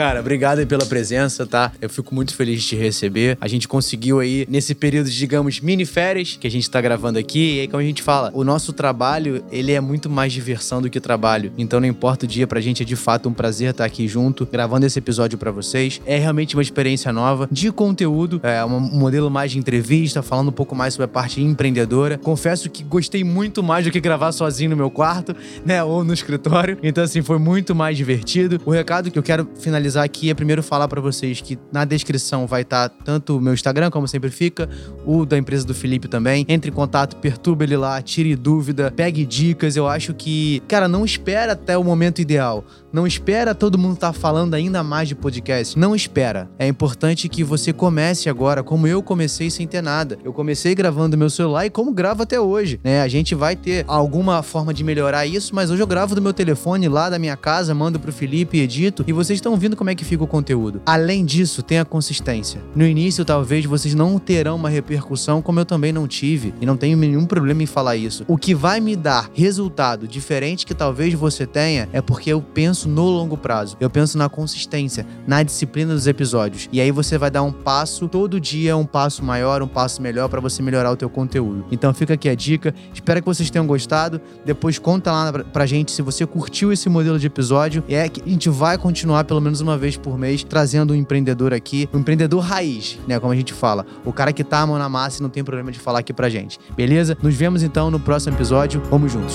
Cara, 0.02 0.18
obrigado 0.18 0.58
aí 0.58 0.66
pela 0.66 0.84
presença, 0.84 1.46
tá? 1.46 1.70
Eu 1.80 1.88
fico 1.88 2.12
muito 2.12 2.34
feliz 2.34 2.60
de 2.60 2.70
te 2.70 2.74
receber. 2.74 3.38
A 3.40 3.46
gente 3.46 3.68
conseguiu 3.68 4.18
aí, 4.18 4.44
nesse 4.50 4.74
período, 4.74 5.08
de, 5.08 5.16
digamos, 5.16 5.60
mini 5.60 5.84
férias, 5.84 6.36
que 6.40 6.44
a 6.44 6.50
gente 6.50 6.68
tá 6.68 6.80
gravando 6.80 7.20
aqui, 7.20 7.54
e 7.54 7.60
aí, 7.60 7.68
como 7.68 7.80
a 7.80 7.84
gente 7.84 8.02
fala, 8.02 8.28
o 8.34 8.42
nosso 8.42 8.72
trabalho, 8.72 9.44
ele 9.52 9.70
é 9.70 9.80
muito 9.80 10.10
mais 10.10 10.32
diversão 10.32 10.82
do 10.82 10.90
que 10.90 10.98
trabalho. 10.98 11.52
Então, 11.56 11.78
não 11.78 11.86
importa 11.86 12.24
o 12.24 12.28
dia, 12.28 12.48
pra 12.48 12.60
gente 12.60 12.82
é 12.82 12.84
de 12.84 12.96
fato 12.96 13.28
um 13.28 13.32
prazer 13.32 13.70
estar 13.70 13.84
aqui 13.84 14.08
junto, 14.08 14.44
gravando 14.44 14.84
esse 14.84 14.98
episódio 14.98 15.38
para 15.38 15.52
vocês. 15.52 16.02
É 16.04 16.18
realmente 16.18 16.56
uma 16.56 16.62
experiência 16.62 17.12
nova 17.12 17.48
de 17.48 17.70
conteúdo, 17.70 18.40
é 18.42 18.64
um 18.64 18.80
modelo 18.80 19.30
mais 19.30 19.52
de 19.52 19.58
entrevista, 19.60 20.20
falando 20.20 20.48
um 20.48 20.52
pouco 20.52 20.74
mais 20.74 20.94
sobre 20.94 21.04
a 21.04 21.08
parte 21.08 21.40
empreendedora. 21.40 22.18
Confesso 22.18 22.68
que 22.68 22.82
gostei 22.82 23.22
muito 23.22 23.62
mais 23.62 23.84
do 23.84 23.92
que 23.92 24.00
gravar 24.00 24.32
sozinho 24.32 24.70
no 24.70 24.76
meu 24.76 24.90
quarto, 24.90 25.32
né? 25.64 25.80
Ou 25.84 26.02
no 26.02 26.12
escritório. 26.12 26.76
Então, 26.82 27.04
assim, 27.04 27.22
foi 27.22 27.38
muito 27.38 27.72
mais 27.72 27.96
divertido. 27.96 28.60
O 28.66 28.72
recado 28.72 29.08
que 29.08 29.16
eu 29.16 29.22
quero 29.22 29.48
finalizar 29.60 29.91
finalizar 29.92 30.04
aqui 30.04 30.30
é 30.30 30.34
primeiro 30.34 30.62
falar 30.62 30.88
para 30.88 31.00
vocês 31.00 31.40
que 31.40 31.58
na 31.70 31.84
descrição 31.84 32.46
vai 32.46 32.62
estar 32.62 32.88
tá 32.88 32.96
tanto 33.04 33.36
o 33.36 33.40
meu 33.40 33.52
Instagram, 33.52 33.90
como 33.90 34.08
sempre 34.08 34.30
fica, 34.30 34.68
o 35.04 35.26
da 35.26 35.36
empresa 35.36 35.66
do 35.66 35.74
Felipe 35.74 36.08
também. 36.08 36.44
Entre 36.48 36.70
em 36.70 36.74
contato, 36.74 37.16
perturbe 37.16 37.64
ele 37.64 37.76
lá, 37.76 38.00
tire 38.00 38.34
dúvida, 38.34 38.90
pegue 38.90 39.26
dicas. 39.26 39.76
Eu 39.76 39.86
acho 39.86 40.14
que, 40.14 40.60
cara, 40.66 40.88
não 40.88 41.04
espera 41.04 41.52
até 41.52 41.76
o 41.76 41.84
momento 41.84 42.20
ideal. 42.20 42.64
Não 42.92 43.06
espera 43.06 43.54
todo 43.54 43.78
mundo 43.78 43.94
estar 43.94 44.12
tá 44.12 44.18
falando 44.18 44.52
ainda 44.52 44.82
mais 44.82 45.08
de 45.08 45.14
podcast. 45.14 45.78
Não 45.78 45.96
espera. 45.96 46.50
É 46.58 46.68
importante 46.68 47.26
que 47.26 47.42
você 47.42 47.72
comece 47.72 48.28
agora, 48.28 48.62
como 48.62 48.86
eu 48.86 49.02
comecei 49.02 49.48
sem 49.50 49.66
ter 49.66 49.82
nada. 49.82 50.18
Eu 50.22 50.30
comecei 50.30 50.74
gravando 50.74 51.16
meu 51.16 51.30
celular 51.30 51.64
e 51.64 51.70
como 51.70 51.90
gravo 51.90 52.22
até 52.22 52.38
hoje, 52.38 52.78
né? 52.84 53.00
A 53.00 53.08
gente 53.08 53.34
vai 53.34 53.56
ter 53.56 53.84
alguma 53.88 54.42
forma 54.42 54.74
de 54.74 54.84
melhorar 54.84 55.24
isso, 55.24 55.54
mas 55.54 55.70
hoje 55.70 55.82
eu 55.82 55.86
gravo 55.86 56.14
do 56.14 56.20
meu 56.20 56.34
telefone 56.34 56.86
lá 56.86 57.08
da 57.08 57.18
minha 57.18 57.34
casa, 57.34 57.74
mando 57.74 57.98
pro 57.98 58.12
Felipe, 58.12 58.60
edito 58.60 59.02
e 59.06 59.12
vocês 59.12 59.38
estão 59.38 59.56
vendo 59.56 59.74
como 59.74 59.88
é 59.88 59.94
que 59.94 60.04
fica 60.04 60.24
o 60.24 60.26
conteúdo. 60.26 60.82
Além 60.84 61.24
disso, 61.24 61.62
tem 61.62 61.78
a 61.78 61.86
consistência. 61.86 62.60
No 62.76 62.86
início, 62.86 63.24
talvez 63.24 63.64
vocês 63.64 63.94
não 63.94 64.18
terão 64.18 64.56
uma 64.56 64.68
repercussão 64.68 65.40
como 65.40 65.58
eu 65.58 65.64
também 65.64 65.92
não 65.92 66.06
tive 66.06 66.52
e 66.60 66.66
não 66.66 66.76
tenho 66.76 66.98
nenhum 66.98 67.24
problema 67.24 67.62
em 67.62 67.66
falar 67.66 67.96
isso. 67.96 68.22
O 68.28 68.36
que 68.36 68.54
vai 68.54 68.80
me 68.80 68.94
dar 68.94 69.30
resultado 69.32 70.06
diferente 70.06 70.66
que 70.66 70.74
talvez 70.74 71.14
você 71.14 71.46
tenha 71.46 71.88
é 71.90 72.02
porque 72.02 72.30
eu 72.30 72.42
penso 72.42 72.81
penso 72.82 72.88
no 72.88 73.04
longo 73.04 73.36
prazo. 73.36 73.76
Eu 73.80 73.90
penso 73.90 74.18
na 74.18 74.28
consistência, 74.28 75.06
na 75.26 75.42
disciplina 75.42 75.94
dos 75.94 76.06
episódios. 76.06 76.68
E 76.72 76.80
aí 76.80 76.90
você 76.90 77.18
vai 77.18 77.30
dar 77.30 77.42
um 77.42 77.52
passo 77.52 78.08
todo 78.08 78.40
dia, 78.40 78.76
um 78.76 78.84
passo 78.84 79.24
maior, 79.24 79.62
um 79.62 79.68
passo 79.68 80.00
melhor 80.02 80.28
para 80.28 80.40
você 80.40 80.62
melhorar 80.62 80.90
o 80.90 80.96
teu 80.96 81.08
conteúdo. 81.08 81.64
Então 81.70 81.92
fica 81.94 82.14
aqui 82.14 82.28
a 82.28 82.34
dica. 82.34 82.74
Espero 82.92 83.20
que 83.20 83.26
vocês 83.26 83.50
tenham 83.50 83.66
gostado. 83.66 84.20
Depois 84.44 84.78
conta 84.78 85.12
lá 85.12 85.32
pra 85.32 85.66
gente 85.66 85.92
se 85.92 86.02
você 86.02 86.26
curtiu 86.26 86.72
esse 86.72 86.88
modelo 86.88 87.18
de 87.18 87.26
episódio. 87.26 87.84
E 87.88 87.94
é 87.94 88.08
que 88.08 88.22
a 88.22 88.28
gente 88.28 88.48
vai 88.48 88.76
continuar 88.78 89.24
pelo 89.24 89.40
menos 89.40 89.60
uma 89.60 89.76
vez 89.76 89.96
por 89.96 90.18
mês 90.18 90.42
trazendo 90.42 90.92
um 90.92 90.96
empreendedor 90.96 91.52
aqui, 91.52 91.88
um 91.92 91.98
empreendedor 91.98 92.40
raiz, 92.40 92.98
né, 93.06 93.18
como 93.20 93.32
a 93.32 93.36
gente 93.36 93.52
fala. 93.52 93.86
O 94.04 94.12
cara 94.12 94.32
que 94.32 94.42
tá 94.42 94.60
a 94.60 94.66
mão 94.66 94.78
na 94.78 94.88
massa 94.88 95.20
e 95.20 95.22
não 95.22 95.30
tem 95.30 95.44
problema 95.44 95.70
de 95.70 95.78
falar 95.78 96.00
aqui 96.00 96.12
pra 96.12 96.28
gente. 96.28 96.58
Beleza? 96.76 97.16
Nos 97.22 97.34
vemos 97.34 97.62
então 97.62 97.90
no 97.90 98.00
próximo 98.00 98.34
episódio. 98.36 98.82
Vamos 98.90 99.12
juntos. 99.12 99.34